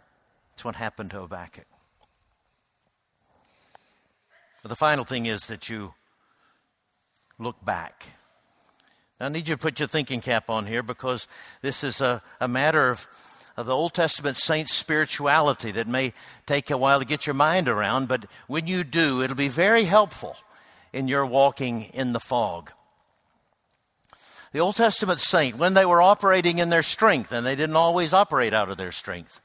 That's 0.51 0.63
what 0.63 0.75
happened 0.75 1.11
to 1.11 1.19
Habakkuk. 1.19 1.65
But 4.63 4.69
the 4.69 4.77
final 4.77 5.03
thing 5.03 5.25
is 5.25 5.47
that 5.47 5.69
you 5.69 5.93
look 7.37 7.63
back. 7.65 8.05
Now, 9.19 9.25
I 9.25 9.29
need 9.29 9.49
you 9.49 9.55
to 9.55 9.61
put 9.61 9.77
your 9.77 9.89
thinking 9.89 10.21
cap 10.21 10.49
on 10.49 10.65
here 10.65 10.81
because 10.81 11.27
this 11.61 11.83
is 11.83 11.99
a, 11.99 12.21
a 12.39 12.47
matter 12.47 12.89
of, 12.89 13.07
of 13.57 13.65
the 13.65 13.75
Old 13.75 13.93
Testament 13.93 14.37
saints' 14.37 14.73
spirituality 14.73 15.71
that 15.71 15.87
may 15.87 16.13
take 16.45 16.71
a 16.71 16.77
while 16.77 16.99
to 16.99 17.05
get 17.05 17.27
your 17.27 17.33
mind 17.33 17.67
around, 17.67 18.07
but 18.07 18.25
when 18.47 18.67
you 18.67 18.85
do, 18.85 19.21
it'll 19.21 19.35
be 19.35 19.49
very 19.49 19.83
helpful 19.83 20.37
in 20.93 21.09
your 21.09 21.25
walking 21.25 21.83
in 21.93 22.13
the 22.13 22.21
fog. 22.21 22.71
The 24.57 24.63
Old 24.63 24.75
Testament 24.75 25.19
saint, 25.19 25.59
when 25.59 25.75
they 25.75 25.85
were 25.85 26.01
operating 26.01 26.57
in 26.57 26.69
their 26.69 26.81
strength, 26.81 27.31
and 27.31 27.45
they 27.45 27.55
didn't 27.55 27.75
always 27.75 28.11
operate 28.11 28.55
out 28.55 28.71
of 28.71 28.77
their 28.77 28.91
strength, 28.91 29.39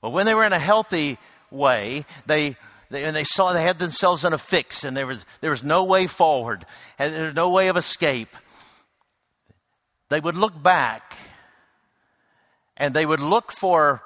but 0.00 0.12
when 0.12 0.24
they 0.24 0.32
were 0.32 0.46
in 0.46 0.54
a 0.54 0.58
healthy 0.58 1.18
way, 1.50 2.06
they, 2.24 2.56
they 2.88 3.04
and 3.04 3.14
they 3.14 3.24
saw 3.24 3.52
they 3.52 3.62
had 3.62 3.78
themselves 3.78 4.24
in 4.24 4.32
a 4.32 4.38
fix, 4.38 4.82
and 4.82 4.96
there 4.96 5.06
was 5.06 5.26
there 5.42 5.50
was 5.50 5.62
no 5.62 5.84
way 5.84 6.06
forward, 6.06 6.64
and 6.98 7.12
there 7.12 7.26
was 7.26 7.34
no 7.34 7.50
way 7.50 7.68
of 7.68 7.76
escape. 7.76 8.34
They 10.08 10.20
would 10.20 10.36
look 10.36 10.62
back, 10.62 11.18
and 12.78 12.94
they 12.94 13.04
would 13.04 13.20
look 13.20 13.52
for 13.52 14.00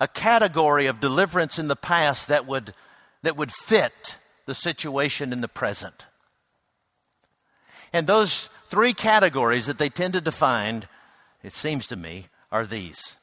a 0.00 0.08
category 0.08 0.86
of 0.86 0.98
deliverance 0.98 1.58
in 1.58 1.68
the 1.68 1.76
past 1.76 2.28
that 2.28 2.46
would 2.46 2.72
that 3.20 3.36
would 3.36 3.52
fit 3.52 4.16
the 4.46 4.54
situation 4.54 5.30
in 5.30 5.42
the 5.42 5.46
present. 5.46 6.06
And 7.92 8.06
those 8.06 8.48
three 8.68 8.92
categories 8.92 9.66
that 9.66 9.78
they 9.78 9.88
tended 9.88 10.24
to 10.24 10.32
find, 10.32 10.88
it 11.42 11.54
seems 11.54 11.86
to 11.88 11.96
me, 11.96 12.26
are 12.50 12.64
these. 12.64 13.16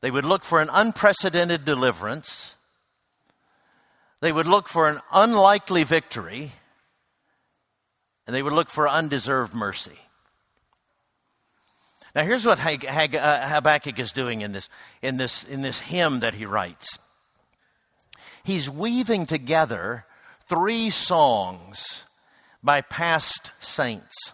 They 0.00 0.10
would 0.10 0.24
look 0.24 0.44
for 0.44 0.60
an 0.60 0.68
unprecedented 0.72 1.64
deliverance, 1.64 2.56
they 4.20 4.32
would 4.32 4.46
look 4.46 4.68
for 4.68 4.88
an 4.88 5.00
unlikely 5.12 5.84
victory, 5.84 6.52
and 8.26 8.34
they 8.34 8.42
would 8.42 8.52
look 8.52 8.70
for 8.70 8.88
undeserved 8.88 9.54
mercy. 9.54 9.98
Now, 12.14 12.22
here's 12.22 12.46
what 12.46 12.60
uh, 12.64 13.48
Habakkuk 13.48 13.98
is 13.98 14.12
doing 14.12 14.42
in 14.42 14.52
this, 14.52 14.68
in, 15.02 15.16
this, 15.16 15.42
in 15.42 15.62
this 15.62 15.80
hymn 15.80 16.20
that 16.20 16.34
he 16.34 16.46
writes. 16.46 16.98
He's 18.44 18.70
weaving 18.70 19.26
together 19.26 20.06
three 20.48 20.90
songs 20.90 22.04
by 22.64 22.80
past 22.80 23.52
saints. 23.60 24.32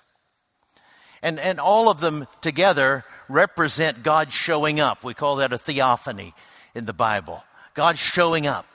And, 1.22 1.38
and 1.38 1.58
all 1.58 1.90
of 1.90 2.00
them 2.00 2.26
together 2.40 3.04
represent 3.28 4.02
God 4.02 4.32
showing 4.32 4.80
up. 4.80 5.04
We 5.04 5.12
call 5.12 5.36
that 5.36 5.52
a 5.52 5.58
theophany 5.58 6.32
in 6.74 6.86
the 6.86 6.94
Bible. 6.94 7.44
God 7.74 7.98
showing 7.98 8.46
up. 8.46 8.66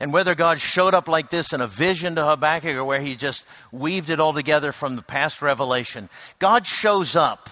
And 0.00 0.12
whether 0.12 0.36
God 0.36 0.60
showed 0.60 0.94
up 0.94 1.08
like 1.08 1.28
this 1.30 1.52
in 1.52 1.60
a 1.60 1.66
vision 1.66 2.14
to 2.14 2.24
Habakkuk 2.24 2.76
or 2.76 2.84
where 2.84 3.00
he 3.00 3.16
just 3.16 3.44
weaved 3.72 4.10
it 4.10 4.20
all 4.20 4.32
together 4.32 4.70
from 4.70 4.94
the 4.94 5.02
past 5.02 5.42
revelation, 5.42 6.08
God 6.38 6.66
shows 6.66 7.16
up. 7.16 7.50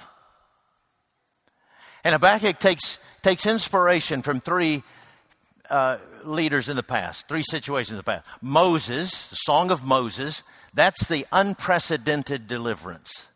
And 2.05 2.13
Habakkuk 2.13 2.61
takes, 2.61 3.01
takes 3.23 3.47
inspiration 3.47 4.23
from 4.23 4.41
three 4.41 4.85
uh, 5.71 5.99
leaders 6.25 6.69
in 6.69 6.77
the 6.77 6.83
past, 6.83 7.29
three 7.29 7.43
situations 7.43 7.93
in 7.93 7.97
the 7.97 8.03
past. 8.03 8.27
Moses, 8.41 9.29
the 9.29 9.37
Song 9.37 9.71
of 9.71 9.85
Moses, 9.85 10.43
that's 10.75 11.07
the 11.07 11.27
unprecedented 11.33 12.47
deliverance. 12.47 13.29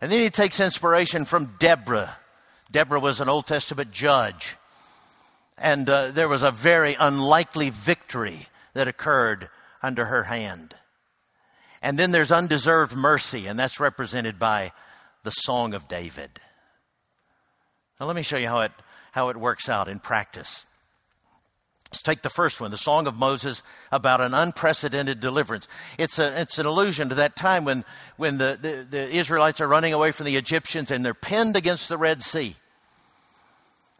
And 0.00 0.10
then 0.10 0.20
he 0.20 0.30
takes 0.30 0.58
inspiration 0.60 1.24
from 1.24 1.54
Deborah. 1.58 2.16
Deborah 2.70 3.00
was 3.00 3.20
an 3.20 3.28
Old 3.28 3.46
Testament 3.46 3.92
judge. 3.92 4.56
And 5.56 5.88
uh, 5.88 6.10
there 6.10 6.28
was 6.28 6.42
a 6.42 6.50
very 6.50 6.94
unlikely 6.98 7.70
victory 7.70 8.48
that 8.74 8.88
occurred 8.88 9.48
under 9.82 10.06
her 10.06 10.24
hand. 10.24 10.74
And 11.80 11.98
then 11.98 12.10
there's 12.10 12.32
undeserved 12.32 12.96
mercy, 12.96 13.46
and 13.46 13.58
that's 13.58 13.80
represented 13.80 14.38
by 14.38 14.72
the 15.24 15.30
Song 15.30 15.74
of 15.74 15.88
David. 15.88 16.40
Now, 18.00 18.06
let 18.06 18.16
me 18.16 18.22
show 18.22 18.36
you 18.36 18.48
how 18.48 18.60
it, 18.60 18.72
how 19.12 19.28
it 19.28 19.36
works 19.36 19.68
out 19.68 19.88
in 19.88 20.00
practice. 20.00 20.66
Let's 21.92 22.02
take 22.02 22.22
the 22.22 22.30
first 22.30 22.58
one, 22.58 22.70
the 22.70 22.78
Song 22.78 23.06
of 23.06 23.14
Moses 23.14 23.62
about 23.90 24.22
an 24.22 24.32
unprecedented 24.32 25.20
deliverance. 25.20 25.68
It's, 25.98 26.18
a, 26.18 26.40
it's 26.40 26.58
an 26.58 26.64
allusion 26.64 27.10
to 27.10 27.14
that 27.16 27.36
time 27.36 27.66
when, 27.66 27.84
when 28.16 28.38
the, 28.38 28.58
the, 28.60 28.86
the 28.88 29.10
Israelites 29.10 29.60
are 29.60 29.68
running 29.68 29.92
away 29.92 30.10
from 30.10 30.24
the 30.24 30.36
Egyptians 30.36 30.90
and 30.90 31.04
they're 31.04 31.12
pinned 31.12 31.54
against 31.54 31.90
the 31.90 31.98
Red 31.98 32.22
Sea. 32.22 32.56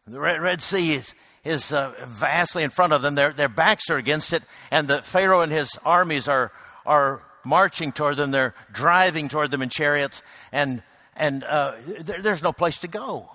The 0.06 0.18
Red, 0.18 0.40
Red 0.40 0.62
Sea 0.62 0.94
is, 0.94 1.14
is 1.44 1.70
uh, 1.70 1.92
vastly 2.06 2.62
in 2.62 2.70
front 2.70 2.94
of 2.94 3.02
them. 3.02 3.14
Their, 3.14 3.34
their 3.34 3.50
backs 3.50 3.90
are 3.90 3.98
against 3.98 4.32
it, 4.32 4.42
and 4.70 4.88
the 4.88 5.02
Pharaoh 5.02 5.42
and 5.42 5.52
his 5.52 5.78
armies 5.84 6.28
are, 6.28 6.50
are 6.86 7.22
marching 7.44 7.92
toward 7.92 8.16
them. 8.16 8.30
They're 8.30 8.54
driving 8.72 9.28
toward 9.28 9.50
them 9.50 9.60
in 9.60 9.68
chariots, 9.68 10.22
and, 10.50 10.82
and 11.14 11.44
uh, 11.44 11.74
there, 12.00 12.22
there's 12.22 12.42
no 12.42 12.54
place 12.54 12.78
to 12.78 12.88
go. 12.88 13.30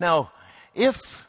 Now, 0.00 0.32
if 0.74 1.26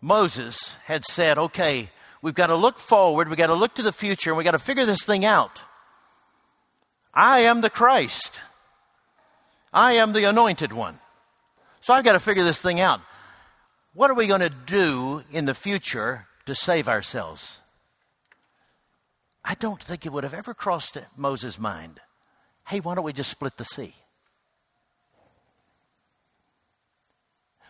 Moses 0.00 0.76
had 0.84 1.04
said, 1.04 1.38
okay, 1.38 1.90
we've 2.22 2.34
got 2.34 2.48
to 2.48 2.56
look 2.56 2.78
forward, 2.78 3.28
we've 3.28 3.38
got 3.38 3.48
to 3.48 3.54
look 3.54 3.74
to 3.76 3.82
the 3.82 3.92
future, 3.92 4.30
and 4.30 4.36
we've 4.36 4.44
got 4.44 4.52
to 4.52 4.58
figure 4.58 4.86
this 4.86 5.04
thing 5.04 5.24
out. 5.24 5.62
I 7.12 7.40
am 7.40 7.60
the 7.60 7.70
Christ. 7.70 8.40
I 9.72 9.94
am 9.94 10.12
the 10.12 10.24
anointed 10.24 10.72
one. 10.72 10.98
So 11.80 11.92
I've 11.92 12.04
got 12.04 12.12
to 12.12 12.20
figure 12.20 12.44
this 12.44 12.60
thing 12.60 12.80
out. 12.80 13.00
What 13.92 14.10
are 14.10 14.14
we 14.14 14.26
going 14.26 14.40
to 14.40 14.50
do 14.50 15.22
in 15.30 15.44
the 15.44 15.54
future 15.54 16.26
to 16.46 16.54
save 16.54 16.88
ourselves? 16.88 17.60
I 19.44 19.54
don't 19.54 19.82
think 19.82 20.06
it 20.06 20.12
would 20.12 20.24
have 20.24 20.34
ever 20.34 20.54
crossed 20.54 20.96
Moses' 21.16 21.58
mind. 21.58 22.00
Hey, 22.66 22.80
why 22.80 22.94
don't 22.94 23.04
we 23.04 23.12
just 23.12 23.30
split 23.30 23.56
the 23.58 23.64
sea? 23.64 23.94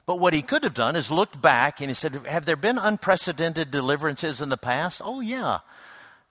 But 0.07 0.21
what 0.21 0.35
he 0.35 0.43
could 0.43 0.65
have 0.65 0.75
done 0.75 0.97
is 0.97 1.11
looked 1.11 1.41
back 1.41 1.81
and 1.81 1.89
he 1.89 1.95
said, 1.95 2.27
Have 2.27 2.45
there 2.45 2.57
been 2.57 2.79
unprecedented 2.79 3.71
deliverances 3.71 4.41
in 4.41 4.51
the 4.51 4.57
past? 4.57 5.01
Oh, 5.03 5.21
yeah. 5.21 5.61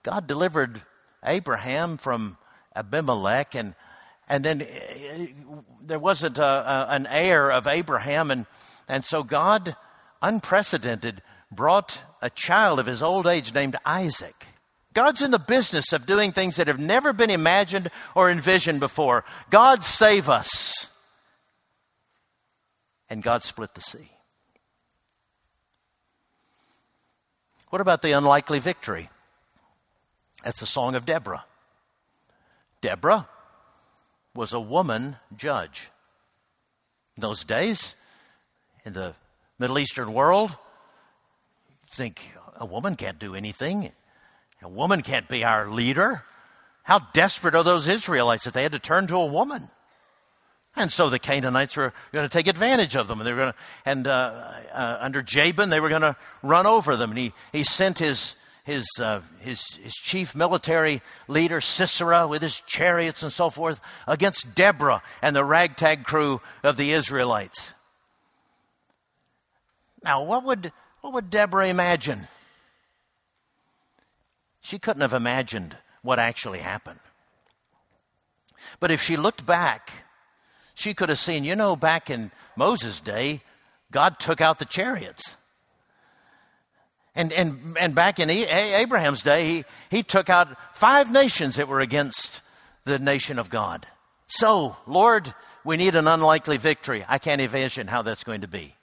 God 0.03 0.27
delivered 0.27 0.83
Abraham 1.23 1.97
from 1.97 2.37
Abimelech 2.75 3.55
and, 3.55 3.73
And 4.27 4.45
then 4.45 4.61
uh, 4.61 5.25
there 5.81 5.99
wasn't 5.99 6.37
a, 6.37 6.43
a, 6.43 6.87
an 6.89 7.07
heir 7.07 7.51
of 7.51 7.67
Abraham, 7.67 8.31
and, 8.31 8.45
and 8.87 9.03
so 9.03 9.23
God, 9.23 9.75
unprecedented, 10.21 11.21
brought 11.51 12.01
a 12.21 12.29
child 12.29 12.79
of 12.79 12.85
his 12.85 13.01
old 13.01 13.27
age 13.27 13.53
named 13.53 13.75
Isaac. 13.85 14.47
God's 14.93 15.21
in 15.21 15.31
the 15.31 15.39
business 15.39 15.91
of 15.91 16.05
doing 16.05 16.31
things 16.31 16.55
that 16.57 16.67
have 16.67 16.79
never 16.79 17.13
been 17.13 17.31
imagined 17.31 17.89
or 18.15 18.29
envisioned 18.29 18.79
before. 18.79 19.25
God 19.49 19.83
save 19.83 20.29
us. 20.29 20.89
And 23.13 23.21
God 23.21 23.43
split 23.43 23.75
the 23.75 23.81
sea. 23.81 24.09
What 27.69 27.79
about 27.79 28.01
the 28.01 28.11
unlikely 28.11 28.57
victory? 28.57 29.11
That's 30.43 30.59
the 30.59 30.65
song 30.65 30.95
of 30.95 31.05
Deborah. 31.05 31.45
Deborah 32.81 33.29
was 34.33 34.51
a 34.51 34.59
woman 34.59 35.17
judge. 35.37 35.91
In 37.15 37.21
those 37.21 37.43
days, 37.43 37.95
in 38.83 38.93
the 38.93 39.13
Middle 39.59 39.77
Eastern 39.77 40.11
world, 40.11 40.57
think 41.91 42.33
a 42.55 42.65
woman 42.65 42.95
can't 42.95 43.19
do 43.19 43.35
anything. 43.35 43.91
A 44.63 44.67
woman 44.67 45.03
can't 45.03 45.29
be 45.29 45.43
our 45.43 45.69
leader. 45.69 46.23
How 46.81 46.97
desperate 47.13 47.53
are 47.53 47.63
those 47.63 47.87
Israelites 47.87 48.45
that 48.45 48.55
they 48.55 48.63
had 48.63 48.71
to 48.71 48.79
turn 48.79 49.05
to 49.05 49.17
a 49.17 49.27
woman? 49.27 49.69
And 50.75 50.91
so 50.91 51.09
the 51.09 51.19
Canaanites 51.19 51.77
were 51.77 51.93
going 52.11 52.27
to 52.27 52.33
take 52.33 52.47
advantage 52.47 52.95
of 52.95 53.07
them, 53.07 53.19
and 53.19 53.27
they 53.27 53.33
were 53.33 53.39
going 53.39 53.51
to, 53.51 53.57
and 53.85 54.07
uh, 54.07 54.51
uh, 54.73 54.97
under 54.99 55.21
Jabin 55.21 55.69
they 55.69 55.79
were 55.79 55.89
going 55.89 56.01
to 56.01 56.15
run 56.41 56.65
over 56.65 56.95
them. 56.95 57.11
And 57.11 57.19
he 57.19 57.33
he 57.51 57.63
sent 57.63 57.99
his 57.99 58.35
his, 58.63 58.87
uh, 58.99 59.21
his, 59.39 59.61
his 59.75 59.93
chief 59.93 60.33
military 60.35 61.01
leader, 61.27 61.59
Sisera, 61.59 62.27
with 62.27 62.41
his 62.41 62.61
chariots 62.61 63.21
and 63.21 63.31
so 63.31 63.49
forth, 63.49 63.81
against 64.07 64.55
Deborah 64.55 65.01
and 65.21 65.35
the 65.35 65.43
ragtag 65.43 66.05
crew 66.05 66.41
of 66.63 66.77
the 66.77 66.91
Israelites. 66.91 67.73
Now, 70.01 70.23
what 70.23 70.45
would, 70.45 70.71
what 71.01 71.13
would 71.13 71.29
Deborah 71.29 71.67
imagine? 71.67 72.27
She 74.61 74.79
couldn't 74.79 75.01
have 75.01 75.13
imagined 75.13 75.75
what 76.01 76.19
actually 76.19 76.59
happened. 76.59 76.99
But 78.79 78.91
if 78.91 79.01
she 79.01 79.17
looked 79.17 79.45
back, 79.45 79.91
she 80.73 80.93
could 80.93 81.09
have 81.09 81.19
seen, 81.19 81.43
you 81.43 81.55
know, 81.55 81.75
back 81.75 82.09
in 82.09 82.31
Moses' 82.55 83.01
day, 83.01 83.41
God 83.91 84.19
took 84.19 84.41
out 84.41 84.59
the 84.59 84.65
chariots. 84.65 85.37
And, 87.15 87.31
and, 87.31 87.77
and 87.79 87.93
back 87.93 88.19
in 88.19 88.29
Abraham's 88.29 89.21
day, 89.21 89.47
he, 89.47 89.63
he 89.91 90.03
took 90.03 90.29
out 90.29 90.57
five 90.75 91.11
nations 91.11 91.57
that 91.57 91.67
were 91.67 91.79
against 91.79 92.41
the 92.85 92.97
nation 92.97 93.37
of 93.37 93.49
God. 93.49 93.85
So, 94.27 94.77
Lord, 94.87 95.33
we 95.63 95.77
need 95.77 95.95
an 95.95 96.07
unlikely 96.07 96.57
victory. 96.57 97.05
I 97.07 97.19
can't 97.19 97.39
imagine 97.39 97.87
how 97.87 98.01
that's 98.01 98.23
going 98.23 98.41
to 98.41 98.47
be. 98.47 98.75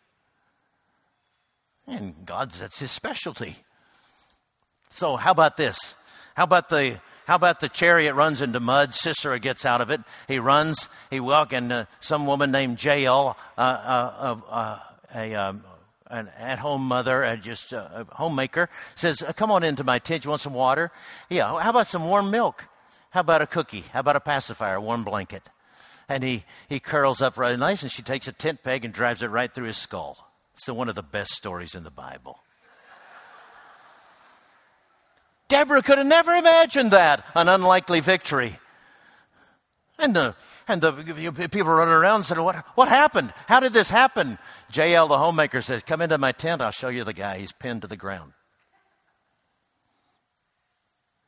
And 1.89 2.15
God's, 2.25 2.61
that's 2.61 2.79
his 2.79 2.93
specialty. 2.93 3.57
So 4.91 5.17
how 5.17 5.33
about 5.33 5.57
this? 5.57 5.97
How 6.37 6.45
about 6.45 6.69
the 6.69 7.01
how 7.31 7.37
about 7.37 7.61
the 7.61 7.69
chariot 7.69 8.15
runs 8.15 8.43
into 8.43 8.59
mud? 8.59 8.93
Sisera 8.93 9.39
gets 9.39 9.65
out 9.65 9.81
of 9.81 9.89
it. 9.89 10.01
He 10.27 10.41
runs. 10.41 10.89
He 11.11 11.21
walks, 11.21 11.55
uh, 11.55 11.85
some 12.01 12.27
woman 12.27 12.51
named 12.51 12.83
Jael, 12.83 13.39
uh, 13.57 13.61
uh, 13.61 14.41
uh 14.51 14.79
a 15.15 15.35
um, 15.37 15.63
an 16.09 16.29
at-home 16.37 16.83
mother, 16.83 17.23
uh, 17.23 17.37
just 17.37 17.73
a 17.73 18.05
homemaker, 18.15 18.69
says, 18.97 19.23
uh, 19.23 19.33
"Come 19.33 19.53
on 19.53 19.63
into 19.63 19.85
my 19.85 20.01
tent. 20.01 20.25
You 20.25 20.31
want 20.31 20.41
some 20.41 20.55
water? 20.55 20.91
Yeah. 21.29 21.57
How 21.61 21.71
about 21.71 21.87
some 21.87 22.05
warm 22.09 22.33
milk? 22.33 22.67
How 23.11 23.21
about 23.21 23.43
a 23.43 23.47
cookie? 23.47 23.85
How 23.93 24.01
about 24.01 24.17
a 24.17 24.21
pacifier? 24.21 24.75
A 24.75 24.81
warm 24.81 25.05
blanket?" 25.05 25.49
And 26.09 26.25
he 26.25 26.45
he 26.69 26.81
curls 26.81 27.23
up 27.23 27.39
right 27.39 27.57
nice, 27.57 27.85
and 27.85 27.93
she 27.93 28.03
takes 28.03 28.27
a 28.27 28.33
tent 28.33 28.65
peg 28.65 28.85
and 28.85 28.93
drives 28.93 29.23
it 29.23 29.29
right 29.29 29.55
through 29.55 29.67
his 29.67 29.77
skull. 29.77 30.33
It's 30.55 30.69
one 30.69 30.89
of 30.89 30.97
the 30.97 31.05
best 31.05 31.31
stories 31.31 31.77
in 31.77 31.85
the 31.85 31.93
Bible. 31.93 32.41
Deborah 35.51 35.83
could 35.83 35.99
have 35.99 36.07
never 36.07 36.33
imagined 36.33 36.93
that, 36.93 37.27
an 37.35 37.49
unlikely 37.49 38.01
victory. 38.01 38.59
And 39.99 40.17
the, 40.17 40.35
and 40.67 40.81
the 40.81 41.49
people 41.51 41.73
running 41.73 41.93
around 41.93 42.25
said, 42.25 42.39
what, 42.39 42.65
what 42.75 42.89
happened? 42.89 43.35
How 43.47 43.61
did 43.61 43.75
this 43.75 43.91
happen? 43.91 44.39
Jael, 44.73 45.09
the 45.09 45.19
homemaker, 45.19 45.61
says, 45.61 45.83
Come 45.83 46.01
into 46.01 46.17
my 46.17 46.33
tent, 46.33 46.63
I'll 46.63 46.71
show 46.71 46.89
you 46.89 47.05
the 47.05 47.13
guy. 47.13 47.39
He's 47.39 47.53
pinned 47.53 47.83
to 47.83 47.89
the 47.89 47.97
ground. 47.97 48.33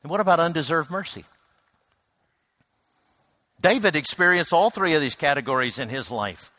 And 0.01 0.09
what 0.09 0.19
about 0.19 0.39
undeserved 0.39 0.89
mercy? 0.89 1.25
David 3.61 3.95
experienced 3.95 4.51
all 4.51 4.69
three 4.69 4.95
of 4.95 5.01
these 5.01 5.15
categories 5.15 5.77
in 5.77 5.89
his 5.89 6.09
life 6.09 6.51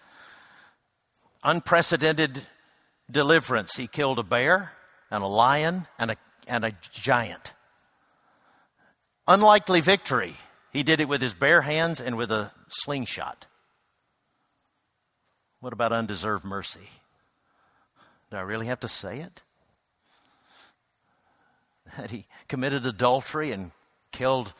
unprecedented 1.42 2.42
deliverance. 3.11 3.77
He 3.77 3.87
killed 3.87 4.18
a 4.18 4.22
bear 4.22 4.72
and 5.11 5.22
a 5.22 5.27
lion 5.27 5.87
and 5.98 6.11
a, 6.11 6.16
and 6.46 6.64
a 6.64 6.72
giant. 6.92 7.54
Unlikely 9.27 9.81
victory. 9.81 10.37
He 10.73 10.83
did 10.83 11.01
it 11.01 11.09
with 11.09 11.23
his 11.23 11.35
bare 11.35 11.63
hands 11.63 12.01
and 12.01 12.17
with 12.17 12.31
a 12.31 12.51
slingshot. 12.69 13.47
What 15.61 15.73
about 15.73 15.93
undeserved 15.93 16.45
mercy? 16.45 16.91
Do 18.31 18.37
I 18.37 18.43
really 18.43 18.67
have 18.67 18.81
to 18.81 18.89
say 18.89 19.21
it? 19.21 19.43
That 21.97 22.11
he 22.11 22.27
committed 22.49 22.85
adultery 22.87 23.53
and 23.53 23.71
killed 24.11 24.53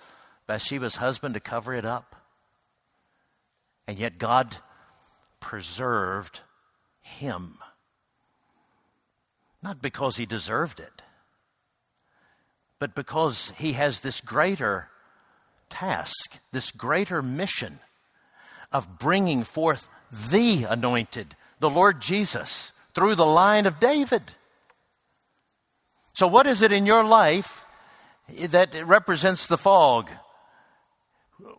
Bathsheba's 0.47 0.97
husband 0.97 1.35
to 1.35 1.41
cover 1.41 1.75
it 1.75 1.85
up. 1.85 2.15
And 3.89 3.99
yet 3.99 4.19
God 4.19 4.57
preserved 5.41 6.41
him. 7.01 7.59
Not 9.63 9.83
because 9.83 10.17
he 10.17 10.27
deserved 10.27 10.81
it, 10.81 11.03
but 12.79 12.95
because 12.95 13.51
he 13.57 13.73
has 13.73 14.01
this 14.01 14.21
greater 14.21 14.89
task, 15.69 16.39
this 16.53 16.71
greater 16.71 17.23
mission 17.23 17.81
of 18.73 18.99
bringing 18.99 19.45
forth 19.45 19.89
the 20.11 20.65
anointed, 20.65 21.37
the 21.61 21.71
Lord 21.71 22.01
Jesus, 22.01 22.73
through 22.95 23.15
the 23.15 23.27
line 23.27 23.67
of 23.67 23.81
David. 23.81 24.23
So, 26.13 26.27
what 26.27 26.47
is 26.47 26.63
it 26.63 26.73
in 26.73 26.87
your 26.87 27.03
life 27.03 27.65
that 28.29 28.75
represents 28.87 29.47
the 29.47 29.59
fog? 29.59 30.11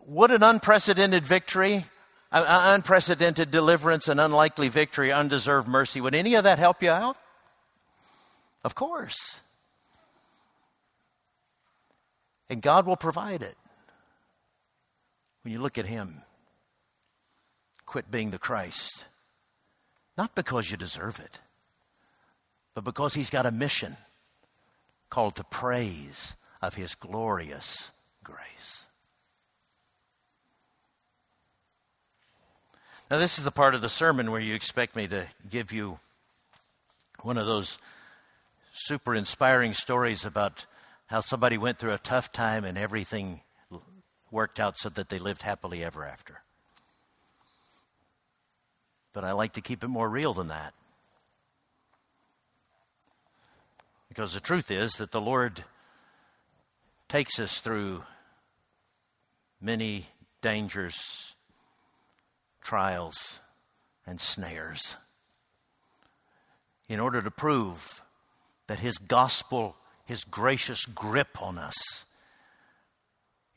What 0.04 0.30
an 0.30 0.42
unprecedented 0.42 1.26
victory, 1.26 1.84
unprecedented 2.32 3.50
deliverance, 3.50 4.08
an 4.08 4.18
unlikely 4.18 4.68
victory, 4.68 5.12
undeserved 5.12 5.68
mercy. 5.68 6.00
Would 6.00 6.14
any 6.14 6.34
of 6.34 6.44
that 6.44 6.58
help 6.58 6.82
you 6.82 6.90
out? 6.90 7.18
Of 8.64 8.74
course. 8.74 9.42
And 12.48 12.62
God 12.62 12.86
will 12.86 12.96
provide 12.96 13.42
it. 13.42 13.56
When 15.42 15.52
you 15.52 15.60
look 15.60 15.78
at 15.78 15.86
Him, 15.86 16.22
quit 17.84 18.10
being 18.10 18.30
the 18.30 18.38
Christ. 18.38 19.04
Not 20.16 20.34
because 20.34 20.70
you 20.70 20.76
deserve 20.76 21.20
it, 21.20 21.40
but 22.74 22.84
because 22.84 23.14
He's 23.14 23.30
got 23.30 23.46
a 23.46 23.50
mission 23.50 23.96
called 25.10 25.36
the 25.36 25.44
praise 25.44 26.36
of 26.62 26.74
His 26.74 26.94
glorious 26.94 27.90
grace. 28.24 28.86
Now, 33.10 33.18
this 33.18 33.38
is 33.38 33.44
the 33.44 33.52
part 33.52 33.76
of 33.76 33.82
the 33.82 33.88
sermon 33.88 34.32
where 34.32 34.40
you 34.40 34.54
expect 34.54 34.96
me 34.96 35.06
to 35.08 35.26
give 35.48 35.70
you 35.70 36.00
one 37.22 37.38
of 37.38 37.46
those 37.46 37.78
super 38.72 39.14
inspiring 39.14 39.74
stories 39.74 40.24
about 40.24 40.66
how 41.06 41.20
somebody 41.20 41.56
went 41.56 41.78
through 41.78 41.92
a 41.92 41.98
tough 41.98 42.32
time 42.32 42.64
and 42.64 42.76
everything 42.76 43.40
worked 44.30 44.58
out 44.58 44.76
so 44.78 44.88
that 44.88 45.08
they 45.08 45.18
lived 45.18 45.42
happily 45.42 45.84
ever 45.84 46.04
after. 46.04 46.42
But 49.12 49.24
I 49.24 49.32
like 49.32 49.54
to 49.54 49.60
keep 49.60 49.82
it 49.82 49.88
more 49.88 50.08
real 50.08 50.34
than 50.34 50.48
that. 50.48 50.74
Because 54.08 54.34
the 54.34 54.40
truth 54.40 54.70
is 54.70 54.94
that 54.94 55.10
the 55.10 55.20
Lord 55.20 55.64
takes 57.08 57.38
us 57.38 57.60
through 57.60 58.02
many 59.60 60.06
dangers, 60.42 61.34
trials, 62.60 63.40
and 64.06 64.20
snares 64.20 64.96
in 66.88 67.00
order 67.00 67.20
to 67.22 67.30
prove 67.30 68.02
that 68.66 68.78
His 68.78 68.98
gospel, 68.98 69.76
His 70.06 70.24
gracious 70.24 70.86
grip 70.86 71.40
on 71.42 71.58
us, 71.58 72.06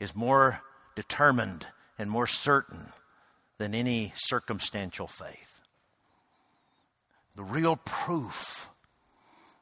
is 0.00 0.14
more 0.16 0.62
determined 0.96 1.66
and 1.98 2.10
more 2.10 2.26
certain 2.26 2.88
than 3.58 3.74
any 3.74 4.12
circumstantial 4.16 5.06
faith. 5.06 5.60
The 7.36 7.44
real 7.44 7.76
proof 7.76 8.70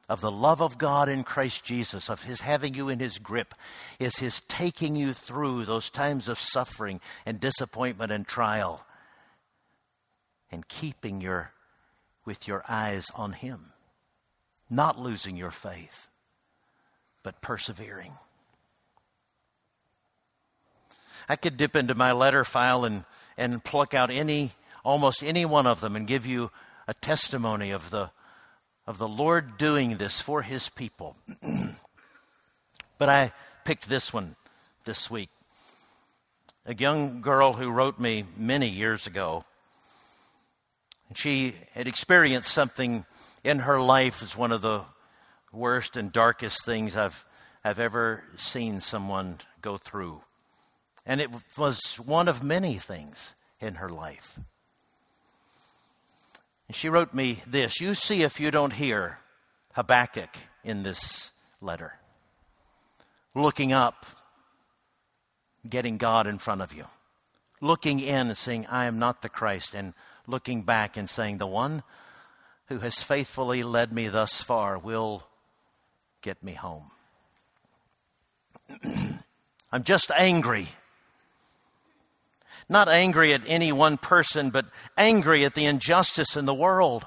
of 0.07 0.21
the 0.21 0.31
love 0.31 0.61
of 0.61 0.77
God 0.77 1.07
in 1.07 1.23
Christ 1.23 1.63
Jesus, 1.63 2.09
of 2.09 2.23
His 2.23 2.41
having 2.41 2.73
you 2.73 2.89
in 2.89 2.99
His 2.99 3.19
grip, 3.19 3.53
is 3.99 4.17
His 4.17 4.41
taking 4.41 4.95
you 4.95 5.13
through 5.13 5.65
those 5.65 5.89
times 5.89 6.27
of 6.27 6.39
suffering 6.39 6.99
and 7.25 7.39
disappointment 7.39 8.11
and 8.11 8.25
trial 8.25 8.85
and 10.51 10.67
keeping 10.67 11.21
your 11.21 11.51
with 12.25 12.47
your 12.47 12.63
eyes 12.67 13.11
on 13.15 13.33
Him, 13.33 13.73
not 14.69 14.99
losing 14.99 15.35
your 15.35 15.51
faith, 15.51 16.07
but 17.23 17.41
persevering. 17.41 18.13
I 21.27 21.35
could 21.35 21.57
dip 21.57 21.75
into 21.75 21.93
my 21.93 22.11
letter 22.11 22.43
file 22.43 22.85
and, 22.85 23.03
and 23.37 23.63
pluck 23.63 23.93
out 23.93 24.09
any, 24.09 24.51
almost 24.83 25.23
any 25.23 25.45
one 25.45 25.67
of 25.67 25.79
them 25.79 25.95
and 25.95 26.07
give 26.07 26.25
you 26.25 26.49
a 26.87 26.93
testimony 26.95 27.69
of 27.69 27.91
the, 27.91 28.09
of 28.87 28.97
the 28.97 29.07
Lord 29.07 29.57
doing 29.57 29.97
this 29.97 30.19
for 30.19 30.41
his 30.41 30.69
people. 30.69 31.15
but 32.97 33.09
I 33.09 33.31
picked 33.63 33.87
this 33.87 34.11
one 34.11 34.35
this 34.85 35.11
week. 35.11 35.29
A 36.65 36.73
young 36.73 37.21
girl 37.21 37.53
who 37.53 37.69
wrote 37.69 37.99
me 37.99 38.25
many 38.35 38.67
years 38.67 39.05
ago. 39.05 39.45
And 41.07 41.17
she 41.17 41.55
had 41.73 41.87
experienced 41.87 42.51
something 42.51 43.05
in 43.43 43.59
her 43.59 43.79
life 43.79 44.23
as 44.23 44.35
one 44.35 44.51
of 44.51 44.61
the 44.61 44.81
worst 45.51 45.97
and 45.97 46.11
darkest 46.11 46.65
things 46.65 46.95
I've, 46.95 47.25
I've 47.63 47.79
ever 47.79 48.23
seen 48.35 48.81
someone 48.81 49.39
go 49.61 49.77
through. 49.77 50.21
And 51.05 51.21
it 51.21 51.29
was 51.57 51.95
one 51.95 52.27
of 52.27 52.43
many 52.43 52.75
things 52.75 53.33
in 53.59 53.75
her 53.75 53.89
life. 53.89 54.39
And 56.67 56.75
she 56.75 56.87
wrote 56.87 57.13
me 57.13 57.41
this 57.47 57.81
You 57.81 57.95
see 57.95 58.21
if 58.21 58.39
you 58.39 58.51
don't 58.51 58.73
hear 58.73 59.19
Habakkuk 59.73 60.29
in 60.63 60.83
this 60.83 61.31
letter. 61.61 61.95
Looking 63.33 63.73
up, 63.73 64.05
getting 65.67 65.97
God 65.97 66.27
in 66.27 66.37
front 66.37 66.61
of 66.61 66.73
you. 66.73 66.85
Looking 67.61 67.99
in 67.99 68.27
and 68.27 68.37
saying, 68.37 68.67
I 68.67 68.85
am 68.85 68.99
not 68.99 69.21
the 69.21 69.29
Christ. 69.29 69.73
And 69.73 69.93
looking 70.27 70.61
back 70.61 70.95
and 70.95 71.09
saying, 71.09 71.37
The 71.39 71.47
one 71.47 71.83
who 72.67 72.79
has 72.79 73.01
faithfully 73.01 73.63
led 73.63 73.91
me 73.91 74.07
thus 74.07 74.41
far 74.41 74.77
will 74.77 75.23
get 76.21 76.43
me 76.43 76.53
home. 76.53 76.91
I'm 79.71 79.83
just 79.83 80.11
angry 80.11 80.69
not 82.69 82.87
angry 82.87 83.33
at 83.33 83.41
any 83.47 83.71
one 83.71 83.97
person, 83.97 84.51
but 84.51 84.67
angry 84.95 85.43
at 85.43 85.55
the 85.55 85.65
injustice 85.65 86.37
in 86.37 86.45
the 86.45 86.53
world. 86.53 87.05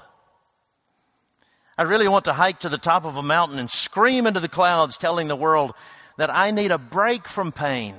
I 1.77 1.83
really 1.83 2.07
want 2.07 2.25
to 2.25 2.33
hike 2.33 2.59
to 2.59 2.69
the 2.69 2.77
top 2.77 3.05
of 3.05 3.15
a 3.17 3.23
mountain 3.23 3.57
and 3.57 3.71
scream 3.71 4.27
into 4.27 4.41
the 4.41 4.49
clouds, 4.49 4.97
telling 4.97 5.29
the 5.29 5.35
world 5.35 5.73
that 6.17 6.29
I 6.29 6.51
need 6.51 6.71
a 6.71 6.77
break 6.77 7.27
from 7.27 7.51
pain. 7.51 7.95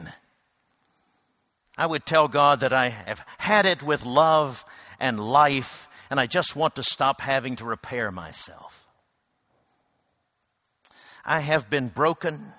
I 1.76 1.86
would 1.86 2.06
tell 2.06 2.28
God 2.28 2.60
that 2.60 2.72
I 2.72 2.90
have 2.90 3.24
had 3.38 3.66
it 3.66 3.82
with 3.82 4.04
love 4.04 4.64
and 5.00 5.18
life, 5.18 5.88
and 6.10 6.20
I 6.20 6.26
just 6.26 6.54
want 6.54 6.76
to 6.76 6.84
stop 6.84 7.20
having 7.20 7.56
to 7.56 7.64
repair 7.64 8.12
myself. 8.12 8.83
I 11.24 11.40
have 11.40 11.70
been 11.70 11.88
broken 11.88 12.52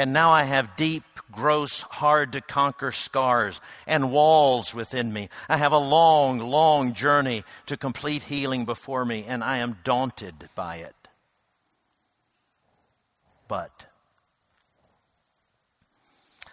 and 0.00 0.14
now 0.14 0.30
I 0.30 0.44
have 0.44 0.76
deep, 0.76 1.04
gross, 1.30 1.82
hard 1.82 2.32
to 2.32 2.40
conquer 2.40 2.92
scars 2.92 3.60
and 3.86 4.10
walls 4.10 4.74
within 4.74 5.12
me. 5.12 5.28
I 5.46 5.58
have 5.58 5.72
a 5.72 5.78
long, 5.78 6.38
long 6.38 6.94
journey 6.94 7.44
to 7.66 7.76
complete 7.76 8.22
healing 8.22 8.64
before 8.64 9.04
me, 9.04 9.24
and 9.26 9.44
I 9.44 9.58
am 9.58 9.76
daunted 9.84 10.48
by 10.54 10.76
it. 10.76 10.94
But 13.46 13.86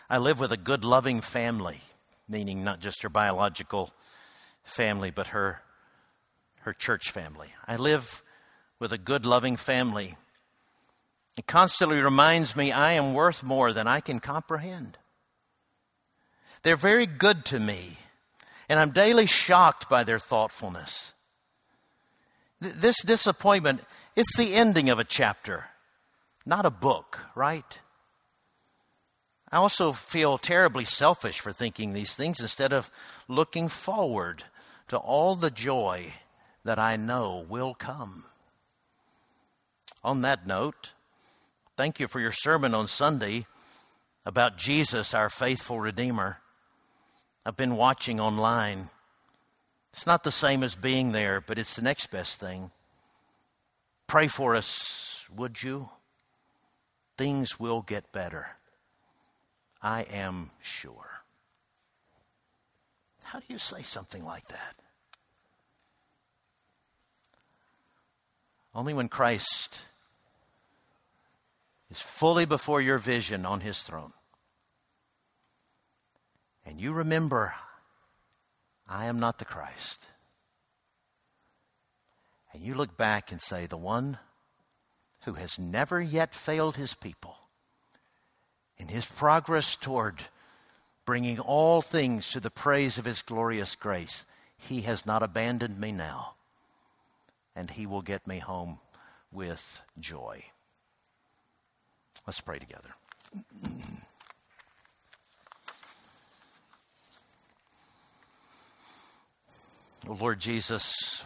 I 0.09 0.17
live 0.17 0.41
with 0.41 0.51
a 0.51 0.57
good, 0.57 0.83
loving 0.83 1.21
family, 1.21 1.79
meaning 2.27 2.63
not 2.63 2.81
just 2.81 3.03
her 3.03 3.09
biological 3.09 3.91
family, 4.63 5.11
but 5.11 5.27
her, 5.27 5.61
her 6.61 6.73
church 6.73 7.11
family. 7.11 7.53
I 7.67 7.77
live 7.77 8.23
with 8.79 8.91
a 8.91 8.97
good, 8.97 9.25
loving 9.25 9.55
family 9.55 10.17
it 11.37 11.45
constantly 11.45 12.01
reminds 12.01 12.55
me 12.55 12.71
I 12.71 12.93
am 12.93 13.13
worth 13.13 13.43
more 13.43 13.71
than 13.71 13.87
I 13.87 13.99
can 13.99 14.19
comprehend. 14.19 14.97
They're 16.63 16.75
very 16.75 17.05
good 17.05 17.45
to 17.45 17.59
me, 17.59 17.97
and 18.67 18.79
I'm 18.79 18.89
daily 18.89 19.27
shocked 19.27 19.87
by 19.87 20.03
their 20.03 20.19
thoughtfulness. 20.19 21.13
Th- 22.61 22.73
this 22.73 23.03
disappointment, 23.03 23.81
it's 24.15 24.35
the 24.35 24.55
ending 24.55 24.89
of 24.89 24.97
a 24.97 25.03
chapter, 25.03 25.65
not 26.43 26.65
a 26.65 26.71
book, 26.71 27.19
right? 27.35 27.79
I 29.51 29.57
also 29.57 29.93
feel 29.93 30.39
terribly 30.39 30.85
selfish 30.85 31.39
for 31.39 31.53
thinking 31.53 31.93
these 31.93 32.15
things 32.15 32.39
instead 32.39 32.73
of 32.73 32.89
looking 33.27 33.69
forward 33.69 34.43
to 34.87 34.97
all 34.97 35.35
the 35.35 35.51
joy 35.51 36.13
that 36.65 36.79
I 36.79 36.95
know 36.95 37.45
will 37.47 37.75
come. 37.75 38.25
On 40.03 40.21
that 40.21 40.47
note, 40.47 40.93
Thank 41.77 41.99
you 41.99 42.07
for 42.07 42.19
your 42.19 42.31
sermon 42.31 42.73
on 42.73 42.87
Sunday 42.87 43.45
about 44.25 44.57
Jesus, 44.57 45.13
our 45.13 45.29
faithful 45.29 45.79
Redeemer. 45.79 46.39
I've 47.45 47.55
been 47.55 47.75
watching 47.75 48.19
online. 48.19 48.89
It's 49.93 50.07
not 50.07 50.23
the 50.23 50.31
same 50.31 50.63
as 50.63 50.75
being 50.75 51.11
there, 51.11 51.39
but 51.39 51.59
it's 51.59 51.75
the 51.75 51.83
next 51.83 52.07
best 52.07 52.39
thing. 52.39 52.71
Pray 54.07 54.27
for 54.27 54.55
us, 54.55 55.27
would 55.31 55.61
you? 55.61 55.89
Things 57.15 57.59
will 57.59 57.83
get 57.83 58.11
better. 58.11 58.47
I 59.79 60.01
am 60.01 60.49
sure. 60.63 61.21
How 63.21 63.37
do 63.37 63.45
you 63.49 63.59
say 63.59 63.83
something 63.83 64.25
like 64.25 64.47
that? 64.47 64.77
Only 68.73 68.95
when 68.95 69.09
Christ 69.09 69.83
is 71.89 71.99
fully 71.99 72.45
before 72.45 72.81
your 72.81 72.97
vision 72.97 73.45
on 73.45 73.61
his 73.61 73.81
throne. 73.83 74.13
And 76.65 76.79
you 76.79 76.91
remember, 76.91 77.53
I 78.87 79.05
am 79.05 79.19
not 79.19 79.39
the 79.39 79.45
Christ. 79.45 80.05
And 82.53 82.61
you 82.61 82.73
look 82.73 82.97
back 82.97 83.31
and 83.31 83.41
say, 83.41 83.65
the 83.65 83.77
one 83.77 84.17
who 85.23 85.33
has 85.33 85.57
never 85.57 86.01
yet 86.01 86.33
failed 86.33 86.75
his 86.75 86.93
people 86.93 87.37
in 88.77 88.87
his 88.87 89.05
progress 89.05 89.75
toward 89.75 90.23
bringing 91.05 91.39
all 91.39 91.81
things 91.81 92.29
to 92.31 92.39
the 92.39 92.51
praise 92.51 92.97
of 92.97 93.05
his 93.05 93.21
glorious 93.21 93.75
grace, 93.75 94.25
he 94.57 94.81
has 94.81 95.05
not 95.05 95.23
abandoned 95.23 95.79
me 95.79 95.91
now, 95.91 96.35
and 97.55 97.71
he 97.71 97.85
will 97.85 98.01
get 98.01 98.27
me 98.27 98.39
home 98.39 98.79
with 99.31 99.81
joy. 99.99 100.43
Let's 102.27 102.41
pray 102.41 102.59
together. 102.59 102.89
oh, 110.05 110.13
Lord 110.19 110.41
Jesus, 110.41 111.23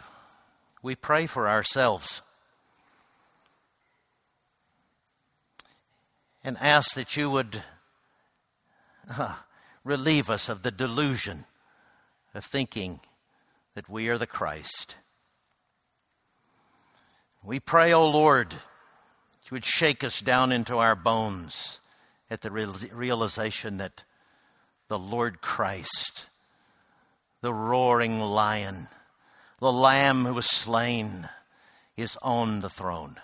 we 0.80 0.94
pray 0.94 1.26
for 1.26 1.48
ourselves 1.48 2.22
and 6.44 6.56
ask 6.60 6.94
that 6.94 7.16
you 7.16 7.28
would 7.28 7.64
uh, 9.10 9.34
relieve 9.82 10.30
us 10.30 10.48
of 10.48 10.62
the 10.62 10.70
delusion 10.70 11.46
of 12.32 12.44
thinking 12.44 13.00
that 13.74 13.88
we 13.88 14.08
are 14.08 14.18
the 14.18 14.26
Christ. 14.28 14.94
We 17.42 17.58
pray, 17.58 17.92
O 17.92 18.02
oh 18.02 18.08
Lord, 18.08 18.54
would 19.52 19.64
shake 19.66 20.02
us 20.02 20.22
down 20.22 20.50
into 20.50 20.78
our 20.78 20.96
bones 20.96 21.80
at 22.30 22.40
the 22.40 22.50
realization 22.50 23.76
that 23.76 24.02
the 24.88 24.98
Lord 24.98 25.42
Christ, 25.42 26.28
the 27.42 27.52
roaring 27.52 28.18
lion, 28.18 28.88
the 29.60 29.70
lamb 29.70 30.24
who 30.24 30.32
was 30.32 30.46
slain, 30.46 31.28
is 31.98 32.16
on 32.22 32.60
the 32.60 32.70
throne 32.70 33.16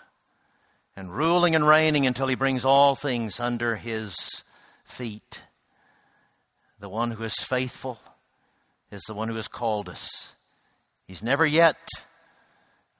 and 0.94 1.14
ruling 1.14 1.54
and 1.54 1.66
reigning 1.66 2.06
until 2.06 2.26
he 2.26 2.34
brings 2.34 2.62
all 2.62 2.94
things 2.94 3.40
under 3.40 3.76
his 3.76 4.44
feet. 4.84 5.42
The 6.78 6.90
one 6.90 7.12
who 7.12 7.24
is 7.24 7.36
faithful 7.36 8.00
is 8.90 9.00
the 9.08 9.14
one 9.14 9.28
who 9.28 9.36
has 9.36 9.48
called 9.48 9.88
us. 9.88 10.34
He's 11.06 11.22
never 11.22 11.46
yet 11.46 11.78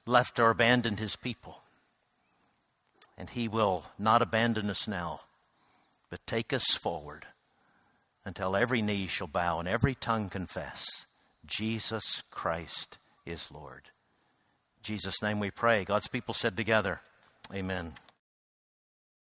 left 0.07 0.39
or 0.39 0.49
abandoned 0.49 0.99
his 0.99 1.15
people 1.15 1.61
and 3.19 3.29
He 3.29 3.49
will 3.49 3.85
not 3.99 4.21
abandon 4.21 4.69
us 4.69 4.87
now, 4.87 5.19
but 6.09 6.25
take 6.25 6.53
us 6.53 6.65
forward 6.81 7.27
until 8.25 8.55
every 8.55 8.81
knee 8.81 9.07
shall 9.07 9.27
bow 9.27 9.59
and 9.59 9.67
every 9.67 9.93
tongue 9.93 10.29
confess 10.29 10.85
Jesus 11.45 12.23
Christ 12.31 12.97
is 13.25 13.51
Lord. 13.51 13.89
In 14.77 14.83
Jesus' 14.83 15.21
name 15.21 15.39
we 15.39 15.51
pray. 15.51 15.83
God's 15.83 16.07
people 16.07 16.33
said 16.33 16.55
together, 16.55 17.01
Amen. 17.53 17.93